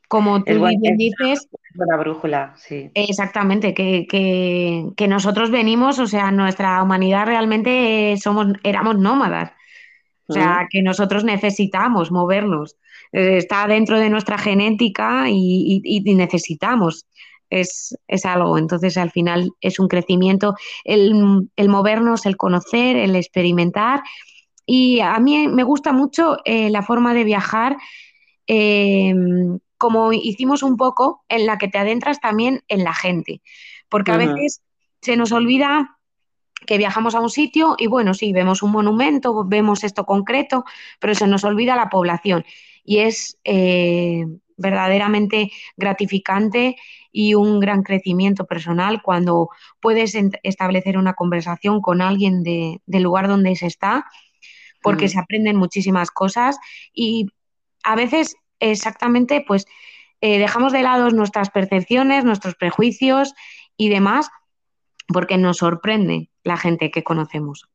como 0.07 0.43
tú 0.43 0.65
bien 0.65 0.97
dices, 0.97 1.47
una 1.75 1.97
brújula, 1.97 2.53
sí. 2.57 2.89
Exactamente, 2.95 3.75
que, 3.75 4.07
que, 4.07 5.07
nosotros 5.07 5.51
venimos, 5.51 5.99
o 5.99 6.07
sea, 6.07 6.31
nuestra 6.31 6.81
humanidad 6.81 7.27
realmente 7.27 8.15
somos, 8.17 8.47
éramos 8.63 8.97
nómadas. 8.97 9.51
O 10.29 10.33
sea, 10.33 10.67
que 10.69 10.83
nosotros 10.83 11.23
necesitamos 11.23 12.11
movernos. 12.11 12.77
Eh, 13.11 13.37
está 13.37 13.65
dentro 13.67 13.99
de 13.99 14.11
nuestra 14.11 14.37
genética 14.37 15.25
y, 15.27 16.01
necesitamos. 16.05 17.07
Es, 17.49 17.97
algo. 18.25 18.59
Entonces, 18.59 18.95
al 18.97 19.09
final 19.09 19.51
es 19.59 19.79
un 19.79 19.87
crecimiento, 19.87 20.53
el, 20.83 21.15
movernos, 21.67 22.27
el 22.27 22.37
conocer, 22.37 22.95
el 22.95 23.15
experimentar. 23.15 24.03
Y 24.67 24.99
a 24.99 25.17
mí 25.19 25.47
me 25.47 25.63
gusta 25.63 25.91
mucho 25.91 26.37
eh, 26.45 26.69
la 26.69 26.83
forma 26.83 27.15
de 27.15 27.23
viajar, 27.23 27.75
eh, 28.45 29.15
como 29.79 30.13
hicimos 30.13 30.61
un 30.61 30.77
poco, 30.77 31.23
en 31.27 31.47
la 31.47 31.57
que 31.57 31.69
te 31.69 31.79
adentras 31.79 32.19
también 32.19 32.61
en 32.67 32.83
la 32.83 32.93
gente. 32.93 33.41
Porque 33.89 34.11
a 34.11 34.17
veces 34.17 34.61
se 35.01 35.17
nos 35.17 35.31
olvida 35.31 35.98
que 36.65 36.77
viajamos 36.77 37.15
a 37.15 37.19
un 37.19 37.29
sitio 37.29 37.75
y 37.77 37.87
bueno, 37.87 38.13
sí, 38.13 38.33
vemos 38.33 38.63
un 38.63 38.71
monumento, 38.71 39.43
vemos 39.45 39.83
esto 39.83 40.05
concreto, 40.05 40.65
pero 40.99 41.15
se 41.15 41.27
nos 41.27 41.43
olvida 41.43 41.75
la 41.75 41.89
población. 41.89 42.45
Y 42.83 42.99
es 42.99 43.37
eh, 43.43 44.25
verdaderamente 44.57 45.51
gratificante 45.77 46.75
y 47.11 47.33
un 47.33 47.59
gran 47.59 47.83
crecimiento 47.83 48.45
personal 48.45 49.01
cuando 49.01 49.49
puedes 49.79 50.15
establecer 50.43 50.97
una 50.97 51.13
conversación 51.13 51.81
con 51.81 52.01
alguien 52.01 52.43
del 52.43 53.03
lugar 53.03 53.27
donde 53.27 53.55
se 53.55 53.67
está, 53.67 54.05
porque 54.81 55.05
mm. 55.05 55.09
se 55.09 55.19
aprenden 55.19 55.55
muchísimas 55.55 56.11
cosas 56.11 56.57
y 56.93 57.27
a 57.83 57.95
veces 57.95 58.35
exactamente 58.59 59.43
pues 59.45 59.65
eh, 60.21 60.37
dejamos 60.37 60.73
de 60.73 60.83
lado 60.83 61.09
nuestras 61.09 61.49
percepciones, 61.49 62.25
nuestros 62.25 62.55
prejuicios 62.55 63.33
y 63.77 63.89
demás 63.89 64.29
porque 65.13 65.37
nos 65.37 65.57
sorprende 65.57 66.29
la 66.43 66.57
gente 66.57 66.91
que 66.91 67.03
conocemos. 67.03 67.69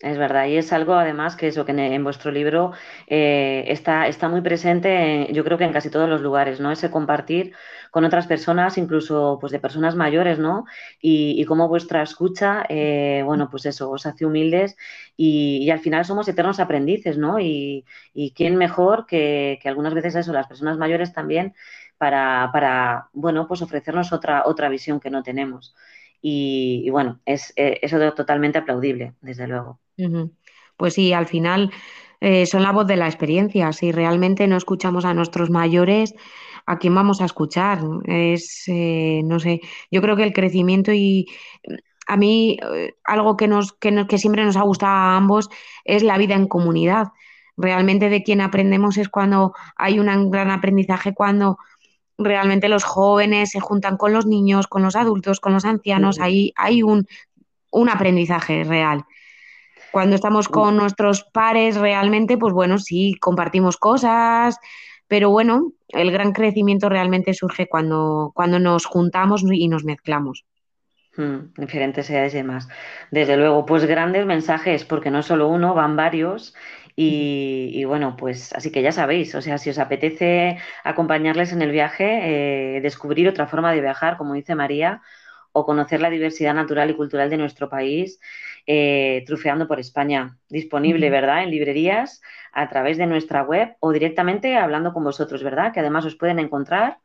Es 0.00 0.16
verdad, 0.16 0.46
y 0.46 0.56
es 0.56 0.72
algo 0.72 0.94
además 0.94 1.36
que 1.36 1.48
eso 1.48 1.66
que 1.66 1.72
en, 1.72 2.02
vuestro 2.04 2.30
libro 2.30 2.72
eh, 3.06 3.64
está, 3.68 4.08
está 4.08 4.30
muy 4.30 4.40
presente, 4.40 5.28
yo 5.30 5.44
creo 5.44 5.58
que 5.58 5.64
en 5.64 5.74
casi 5.74 5.90
todos 5.90 6.08
los 6.08 6.22
lugares, 6.22 6.58
¿no? 6.58 6.72
Ese 6.72 6.90
compartir 6.90 7.52
con 7.90 8.06
otras 8.06 8.26
personas, 8.26 8.78
incluso 8.78 9.36
pues 9.38 9.52
de 9.52 9.58
personas 9.58 9.96
mayores, 9.96 10.38
¿no? 10.38 10.64
Y, 11.02 11.44
cómo 11.44 11.68
vuestra 11.68 12.02
escucha, 12.02 12.64
eh, 12.70 13.22
bueno, 13.26 13.50
pues 13.50 13.66
eso, 13.66 13.90
os 13.90 14.06
hace 14.06 14.24
humildes 14.24 14.74
y, 15.18 15.68
al 15.70 15.80
final 15.80 16.06
somos 16.06 16.26
eternos 16.28 16.60
aprendices, 16.60 17.18
¿no? 17.18 17.38
Y, 17.38 17.84
quién 18.34 18.56
mejor 18.56 19.04
que, 19.04 19.58
que, 19.62 19.68
algunas 19.68 19.92
veces 19.92 20.14
eso, 20.14 20.32
las 20.32 20.46
personas 20.46 20.78
mayores 20.78 21.12
también, 21.12 21.54
para, 21.98 22.48
para, 22.54 23.10
bueno, 23.12 23.46
pues 23.46 23.60
ofrecernos 23.60 24.12
otra, 24.14 24.44
otra 24.46 24.70
visión 24.70 25.00
que 25.00 25.10
no 25.10 25.22
tenemos. 25.22 25.74
Y, 26.22 26.88
bueno, 26.90 27.20
es 27.24 27.52
eh, 27.56 27.78
eso 27.82 27.98
totalmente 28.12 28.58
aplaudible, 28.58 29.14
desde 29.20 29.46
luego. 29.46 29.80
Pues 30.76 30.94
sí, 30.94 31.12
al 31.12 31.26
final 31.26 31.70
eh, 32.20 32.46
son 32.46 32.62
la 32.62 32.72
voz 32.72 32.86
de 32.86 32.96
la 32.96 33.06
experiencia. 33.06 33.72
Si 33.72 33.92
realmente 33.92 34.46
no 34.46 34.56
escuchamos 34.56 35.04
a 35.04 35.14
nuestros 35.14 35.50
mayores, 35.50 36.14
¿a 36.66 36.78
quién 36.78 36.94
vamos 36.94 37.20
a 37.20 37.24
escuchar? 37.24 37.80
Es, 38.04 38.64
eh, 38.68 39.22
no 39.24 39.40
sé, 39.40 39.60
yo 39.90 40.02
creo 40.02 40.16
que 40.16 40.24
el 40.24 40.32
crecimiento 40.32 40.92
y 40.92 41.26
a 42.06 42.16
mí 42.16 42.58
algo 43.04 43.36
que, 43.36 43.46
nos, 43.46 43.72
que, 43.74 44.06
que 44.08 44.18
siempre 44.18 44.44
nos 44.44 44.56
ha 44.56 44.62
gustado 44.62 44.92
a 44.92 45.16
ambos 45.16 45.48
es 45.84 46.02
la 46.02 46.18
vida 46.18 46.34
en 46.34 46.48
comunidad. 46.48 47.08
Realmente 47.56 48.08
de 48.08 48.22
quien 48.22 48.40
aprendemos 48.40 48.96
es 48.96 49.08
cuando 49.08 49.54
hay 49.76 49.98
un 49.98 50.30
gran 50.30 50.50
aprendizaje, 50.50 51.14
cuando 51.14 51.58
realmente 52.20 52.68
los 52.68 52.84
jóvenes 52.84 53.50
se 53.50 53.60
juntan 53.60 53.96
con 53.96 54.12
los 54.12 54.26
niños, 54.26 54.66
con 54.66 54.82
los 54.82 54.96
adultos, 54.96 55.40
con 55.40 55.52
los 55.52 55.64
ancianos, 55.64 56.20
ahí 56.20 56.52
hay 56.56 56.82
un, 56.82 57.06
aprendizaje 57.90 58.64
real. 58.64 59.04
Cuando 59.92 60.14
estamos 60.14 60.48
con 60.48 60.76
nuestros 60.76 61.24
pares 61.24 61.76
realmente, 61.76 62.38
pues 62.38 62.52
bueno, 62.52 62.78
sí, 62.78 63.16
compartimos 63.20 63.76
cosas, 63.76 64.58
pero 65.08 65.30
bueno, 65.30 65.72
el 65.88 66.12
gran 66.12 66.32
crecimiento 66.32 66.88
realmente 66.88 67.34
surge 67.34 67.66
cuando, 67.66 68.30
cuando 68.34 68.60
nos 68.60 68.86
juntamos 68.86 69.42
y 69.50 69.66
nos 69.66 69.84
mezclamos. 69.84 70.44
Hmm, 71.16 71.52
diferentes 71.56 72.08
edades 72.08 72.34
y 72.34 72.36
demás. 72.36 72.68
Desde 73.10 73.36
luego, 73.36 73.66
pues 73.66 73.84
grandes 73.84 74.26
mensajes, 74.26 74.84
porque 74.84 75.10
no 75.10 75.22
solo 75.22 75.48
uno, 75.48 75.74
van 75.74 75.96
varios 75.96 76.54
y, 76.96 77.84
bueno, 77.84 78.16
pues 78.16 78.52
así 78.52 78.70
que 78.70 78.82
ya 78.82 78.92
sabéis, 78.92 79.34
o 79.34 79.40
sea, 79.40 79.58
si 79.58 79.70
os 79.70 79.78
apetece 79.78 80.58
acompañarles 80.84 81.52
en 81.52 81.62
el 81.62 81.70
viaje, 81.70 82.76
eh, 82.76 82.80
descubrir 82.80 83.28
otra 83.28 83.46
forma 83.46 83.72
de 83.72 83.80
viajar, 83.80 84.16
como 84.16 84.34
dice 84.34 84.54
María, 84.54 85.02
o 85.52 85.64
conocer 85.66 86.00
la 86.00 86.10
diversidad 86.10 86.54
natural 86.54 86.90
y 86.90 86.94
cultural 86.94 87.30
de 87.30 87.36
nuestro 87.36 87.68
país, 87.68 88.20
eh, 88.66 89.24
Trufeando 89.26 89.66
por 89.66 89.80
España, 89.80 90.36
disponible, 90.48 91.10
¿verdad?, 91.10 91.42
en 91.42 91.50
librerías, 91.50 92.20
a 92.52 92.68
través 92.68 92.98
de 92.98 93.06
nuestra 93.06 93.42
web 93.42 93.76
o 93.80 93.92
directamente 93.92 94.56
hablando 94.56 94.92
con 94.92 95.04
vosotros, 95.04 95.42
¿verdad? 95.42 95.72
Que 95.72 95.80
además 95.80 96.04
os 96.04 96.16
pueden 96.16 96.38
encontrar 96.38 96.98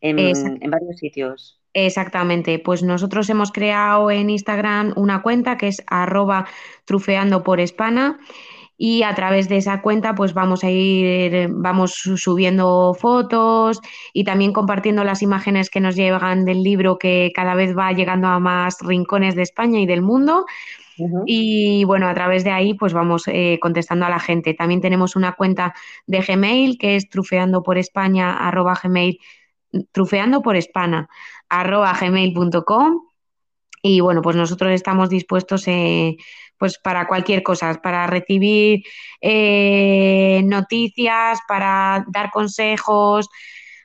en, 0.00 0.18
en 0.18 0.70
varios 0.70 0.96
sitios. 0.96 1.60
Exactamente, 1.74 2.58
pues 2.58 2.82
nosotros 2.82 3.30
hemos 3.30 3.50
creado 3.50 4.10
en 4.10 4.28
Instagram 4.28 4.92
una 4.96 5.22
cuenta 5.22 5.56
que 5.56 5.68
es 5.68 5.82
arroba 5.86 6.46
trufeando 6.84 7.42
por 7.42 7.60
España 7.60 8.18
y 8.76 9.02
a 9.02 9.14
través 9.14 9.48
de 9.48 9.58
esa 9.58 9.80
cuenta 9.82 10.14
pues 10.14 10.34
vamos 10.34 10.64
a 10.64 10.70
ir, 10.70 11.48
vamos 11.50 11.92
subiendo 12.16 12.94
fotos 12.98 13.80
y 14.12 14.24
también 14.24 14.52
compartiendo 14.52 15.04
las 15.04 15.22
imágenes 15.22 15.70
que 15.70 15.80
nos 15.80 15.96
llegan 15.96 16.44
del 16.44 16.62
libro 16.62 16.98
que 16.98 17.32
cada 17.34 17.54
vez 17.54 17.76
va 17.76 17.92
llegando 17.92 18.28
a 18.28 18.38
más 18.40 18.78
rincones 18.80 19.34
de 19.34 19.42
España 19.42 19.80
y 19.80 19.86
del 19.86 20.02
mundo. 20.02 20.44
Y 21.26 21.84
bueno, 21.84 22.06
a 22.06 22.14
través 22.14 22.44
de 22.44 22.50
ahí 22.50 22.74
pues 22.74 22.92
vamos 22.92 23.24
eh, 23.26 23.58
contestando 23.60 24.06
a 24.06 24.10
la 24.10 24.20
gente. 24.20 24.54
También 24.54 24.80
tenemos 24.80 25.16
una 25.16 25.32
cuenta 25.32 25.74
de 26.06 26.20
Gmail 26.20 26.78
que 26.78 26.96
es 26.96 27.08
trufeando 27.08 27.62
por 27.62 27.78
España 27.78 28.36
trufeando 29.92 30.42
por 30.42 30.56
espana, 30.56 31.08
arroba 31.48 31.92
gmail.com 31.98 33.11
y 33.82 34.00
bueno, 34.00 34.22
pues 34.22 34.36
nosotros 34.36 34.70
estamos 34.72 35.10
dispuestos 35.10 35.66
eh, 35.68 36.16
pues 36.56 36.78
para 36.78 37.06
cualquier 37.08 37.42
cosa, 37.42 37.80
para 37.82 38.06
recibir 38.06 38.84
eh, 39.20 40.42
noticias, 40.44 41.40
para 41.48 42.04
dar 42.08 42.30
consejos, 42.30 43.28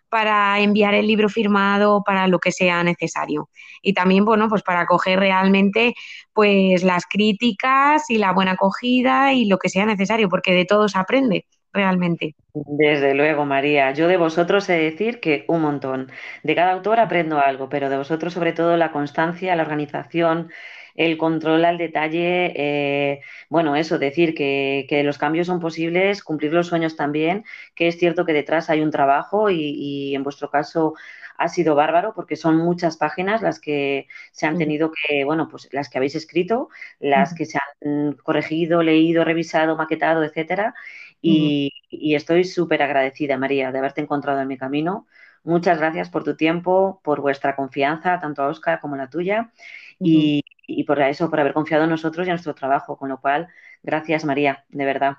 para 0.09 0.59
enviar 0.59 0.93
el 0.93 1.07
libro 1.07 1.29
firmado, 1.29 2.03
para 2.05 2.27
lo 2.27 2.39
que 2.39 2.51
sea 2.51 2.83
necesario. 2.83 3.49
Y 3.81 3.93
también, 3.93 4.25
bueno, 4.25 4.47
pues 4.49 4.63
para 4.63 4.85
coger 4.85 5.19
realmente 5.19 5.95
pues 6.33 6.83
las 6.83 7.05
críticas 7.07 8.09
y 8.09 8.17
la 8.19 8.33
buena 8.33 8.51
acogida 8.51 9.33
y 9.33 9.45
lo 9.45 9.57
que 9.57 9.69
sea 9.69 9.85
necesario, 9.85 10.29
porque 10.29 10.53
de 10.53 10.65
todo 10.65 10.87
se 10.87 10.99
aprende 10.99 11.45
realmente. 11.77 12.35
Desde 12.53 13.13
luego, 13.13 13.45
María. 13.45 13.91
Yo 13.93 14.07
de 14.07 14.17
vosotros 14.17 14.67
he 14.69 14.73
de 14.73 14.91
decir 14.91 15.19
que 15.19 15.45
un 15.47 15.61
montón. 15.61 16.11
De 16.43 16.55
cada 16.55 16.71
autor 16.73 16.99
aprendo 16.99 17.39
algo, 17.39 17.69
pero 17.69 17.89
de 17.89 17.97
vosotros 17.97 18.33
sobre 18.33 18.51
todo 18.51 18.75
la 18.77 18.91
constancia, 18.91 19.55
la 19.55 19.63
organización, 19.63 20.49
el 20.97 21.17
control 21.17 21.63
al 21.63 21.77
detalle, 21.77 22.53
eh, 22.55 23.21
bueno, 23.49 23.75
eso, 23.75 23.99
decir 23.99 24.33
que, 24.33 25.01
los 25.05 25.17
cambios 25.19 25.47
son 25.47 25.59
posibles, 25.59 26.23
cumplir 26.23 26.51
los 26.51 26.67
sueños 26.67 26.95
también, 26.95 27.45
que 27.75 27.87
es 27.87 27.97
cierto 27.97 28.25
que 28.25 28.33
detrás 28.33 28.69
hay 28.69 28.81
un 28.81 28.91
trabajo 28.91 29.49
y, 29.51 30.15
en 30.15 30.23
vuestro 30.23 30.49
caso 30.49 30.95
ha 31.39 31.49
sido 31.49 31.75
bárbaro 31.75 32.13
porque 32.15 32.35
son 32.35 32.57
muchas 32.57 32.97
páginas 32.97 33.43
las 33.43 33.59
que 33.59 34.07
se 34.31 34.47
han 34.47 34.57
tenido 34.57 34.91
que, 34.91 35.23
bueno, 35.23 35.47
pues 35.49 35.69
las 35.71 35.87
que 35.87 35.99
habéis 35.99 36.15
escrito, 36.15 36.69
las 36.99 37.35
que 37.35 37.45
se 37.45 37.59
han 37.59 38.13
corregido, 38.13 38.81
leído, 38.81 39.23
revisado, 39.23 39.77
maquetado, 39.77 40.23
etcétera. 40.23 40.73
Y, 41.21 41.71
estoy 41.89 42.43
súper 42.43 42.81
agradecida, 42.81 43.37
María, 43.37 43.71
de 43.71 43.79
haberte 43.79 44.01
encontrado 44.01 44.41
en 44.41 44.47
mi 44.47 44.57
camino. 44.57 45.07
Muchas 45.43 45.77
gracias 45.77 46.09
por 46.09 46.23
tu 46.23 46.35
tiempo, 46.35 47.01
por 47.03 47.21
vuestra 47.21 47.55
confianza, 47.55 48.19
tanto 48.19 48.43
a 48.43 48.47
Oscar 48.47 48.79
como 48.79 48.95
la 48.95 49.09
tuya, 49.09 49.51
y, 49.99 50.43
por 50.85 51.01
eso, 51.01 51.29
por 51.29 51.39
haber 51.39 51.53
confiado 51.53 51.85
en 51.85 51.89
nosotros 51.89 52.27
y 52.27 52.29
en 52.29 52.33
nuestro 52.33 52.53
trabajo. 52.55 52.97
Con 52.97 53.09
lo 53.09 53.19
cual, 53.19 53.47
gracias, 53.83 54.25
María, 54.25 54.65
de 54.69 54.85
verdad. 54.85 55.17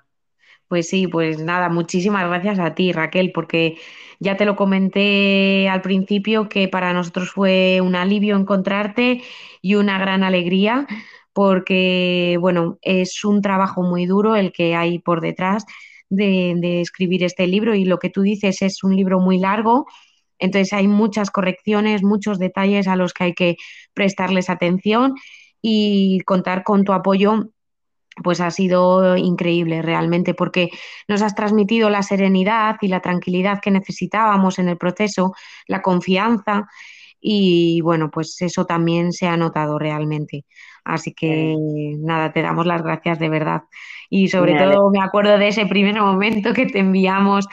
Pues 0.68 0.88
sí, 0.88 1.06
pues 1.08 1.38
nada, 1.38 1.70
muchísimas 1.70 2.28
gracias 2.28 2.58
a 2.58 2.74
ti, 2.74 2.92
Raquel, 2.92 3.32
porque 3.32 3.78
ya 4.20 4.36
te 4.36 4.44
lo 4.44 4.54
comenté 4.54 5.66
al 5.70 5.80
principio 5.80 6.50
que 6.50 6.68
para 6.68 6.92
nosotros 6.92 7.30
fue 7.30 7.80
un 7.80 7.96
alivio 7.96 8.36
encontrarte 8.36 9.22
y 9.62 9.76
una 9.76 9.98
gran 9.98 10.22
alegría, 10.22 10.86
porque, 11.32 12.36
bueno, 12.40 12.78
es 12.82 13.24
un 13.24 13.42
trabajo 13.42 13.82
muy 13.82 14.06
duro 14.06 14.36
el 14.36 14.52
que 14.52 14.74
hay 14.74 14.98
por 14.98 15.20
detrás 15.20 15.64
de, 16.10 16.80
escribir 16.80 17.24
este 17.24 17.46
libro 17.46 17.74
y 17.74 17.84
lo 17.84 17.98
que 17.98 18.10
tú 18.10 18.22
dices 18.22 18.62
es 18.62 18.82
un 18.82 18.96
libro 18.96 19.20
muy 19.20 19.38
largo, 19.38 19.86
entonces 20.38 20.72
hay 20.72 20.88
muchas 20.88 21.30
correcciones, 21.30 22.02
muchos 22.02 22.38
detalles 22.38 22.88
a 22.88 22.96
los 22.96 23.12
que 23.12 23.24
hay 23.24 23.34
que 23.34 23.56
prestarles 23.94 24.50
atención 24.50 25.14
y 25.60 26.20
contar 26.20 26.62
con 26.62 26.84
tu 26.84 26.92
apoyo 26.92 27.50
pues 28.22 28.40
ha 28.40 28.50
sido 28.50 29.16
increíble 29.16 29.80
realmente 29.80 30.34
porque 30.34 30.70
nos 31.06 31.22
has 31.22 31.36
transmitido 31.36 31.88
la 31.88 32.02
serenidad 32.02 32.76
y 32.80 32.88
la 32.88 33.00
tranquilidad 33.00 33.60
que 33.60 33.70
necesitábamos 33.70 34.58
en 34.58 34.68
el 34.68 34.76
proceso, 34.76 35.34
la 35.68 35.82
confianza 35.82 36.68
y 37.20 37.80
bueno, 37.80 38.10
pues 38.10 38.40
eso 38.42 38.64
también 38.64 39.12
se 39.12 39.26
ha 39.26 39.36
notado 39.36 39.78
realmente. 39.78 40.44
Así 40.84 41.12
que 41.12 41.54
nada, 41.98 42.32
te 42.32 42.42
damos 42.42 42.66
las 42.66 42.82
gracias 42.82 43.18
de 43.18 43.28
verdad. 43.28 43.62
Y 44.10 44.28
sobre 44.28 44.54
todo 44.54 44.90
me 44.90 45.00
acuerdo 45.00 45.36
de 45.36 45.48
ese 45.48 45.66
primer 45.66 46.00
momento 46.00 46.54
que 46.54 46.66
te 46.66 46.78
enviamos 46.78 47.46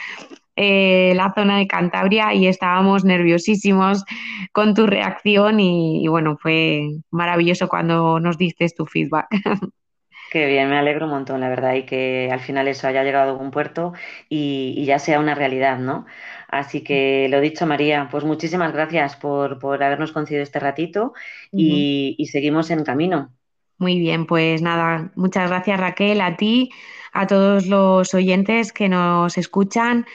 eh, 0.56 1.12
la 1.14 1.34
zona 1.34 1.58
de 1.58 1.66
Cantabria 1.66 2.32
y 2.32 2.46
estábamos 2.46 3.04
nerviosísimos 3.04 4.04
con 4.52 4.72
tu 4.72 4.86
reacción 4.86 5.60
y, 5.60 6.08
bueno, 6.08 6.38
fue 6.40 6.88
maravilloso 7.10 7.68
cuando 7.68 8.20
nos 8.20 8.38
diste 8.38 8.66
tu 8.74 8.86
feedback. 8.86 9.26
Qué 10.30 10.46
bien, 10.46 10.68
me 10.68 10.76
alegro 10.76 11.06
un 11.06 11.12
montón, 11.12 11.40
la 11.40 11.48
verdad, 11.48 11.74
y 11.74 11.84
que 11.84 12.28
al 12.32 12.40
final 12.40 12.66
eso 12.66 12.88
haya 12.88 13.04
llegado 13.04 13.28
a 13.28 13.32
algún 13.32 13.50
puerto 13.50 13.92
y, 14.28 14.84
ya 14.84 14.98
sea 14.98 15.20
una 15.20 15.34
realidad, 15.34 15.78
¿no? 15.78 16.04
Así 16.48 16.82
que 16.82 17.28
lo 17.30 17.40
dicho, 17.40 17.66
María, 17.66 18.08
pues 18.10 18.24
muchísimas 18.24 18.72
gracias 18.72 19.16
por, 19.16 19.58
habernos 19.82 20.12
concedido 20.12 20.42
este 20.42 20.58
ratito 20.58 21.14
y, 21.52 22.26
seguimos 22.30 22.70
en 22.70 22.82
camino. 22.82 23.32
Muy 23.78 23.98
bien, 23.98 24.26
pues 24.26 24.62
nada, 24.62 25.12
muchas 25.14 25.48
gracias 25.48 25.78
Raquel, 25.78 26.20
a 26.20 26.36
ti, 26.36 26.70
a 27.12 27.26
todos 27.26 27.66
los 27.66 28.12
oyentes 28.14 28.72
que 28.72 28.88
nos 28.88 29.38
escuchan, 29.38 30.06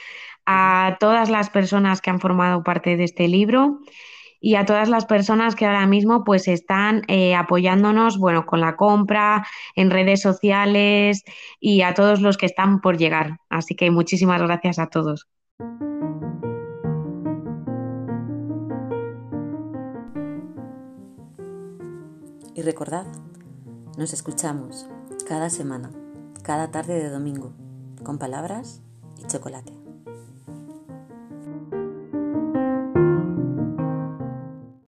a 0.44 0.96
todas 1.00 1.30
las 1.30 1.48
personas 1.48 2.00
que 2.00 2.10
han 2.10 2.20
formado 2.20 2.62
parte 2.64 2.96
de 2.96 3.04
este 3.04 3.28
libro 3.28 3.78
y 4.42 4.56
a 4.56 4.66
todas 4.66 4.88
las 4.88 5.06
personas 5.06 5.54
que 5.54 5.64
ahora 5.64 5.86
mismo 5.86 6.24
pues 6.24 6.48
están 6.48 7.02
eh, 7.06 7.34
apoyándonos, 7.34 8.18
bueno, 8.18 8.44
con 8.44 8.60
la 8.60 8.76
compra, 8.76 9.46
en 9.76 9.90
redes 9.90 10.20
sociales 10.20 11.22
y 11.60 11.82
a 11.82 11.94
todos 11.94 12.20
los 12.20 12.36
que 12.36 12.46
están 12.46 12.80
por 12.80 12.98
llegar. 12.98 13.38
Así 13.48 13.76
que 13.76 13.90
muchísimas 13.90 14.42
gracias 14.42 14.80
a 14.80 14.88
todos. 14.88 15.28
Y 22.54 22.62
recordad, 22.62 23.06
nos 23.96 24.12
escuchamos 24.12 24.88
cada 25.26 25.50
semana, 25.50 25.90
cada 26.42 26.70
tarde 26.70 26.94
de 26.94 27.08
domingo, 27.08 27.52
con 28.02 28.18
palabras 28.18 28.82
y 29.18 29.26
chocolate. 29.26 29.81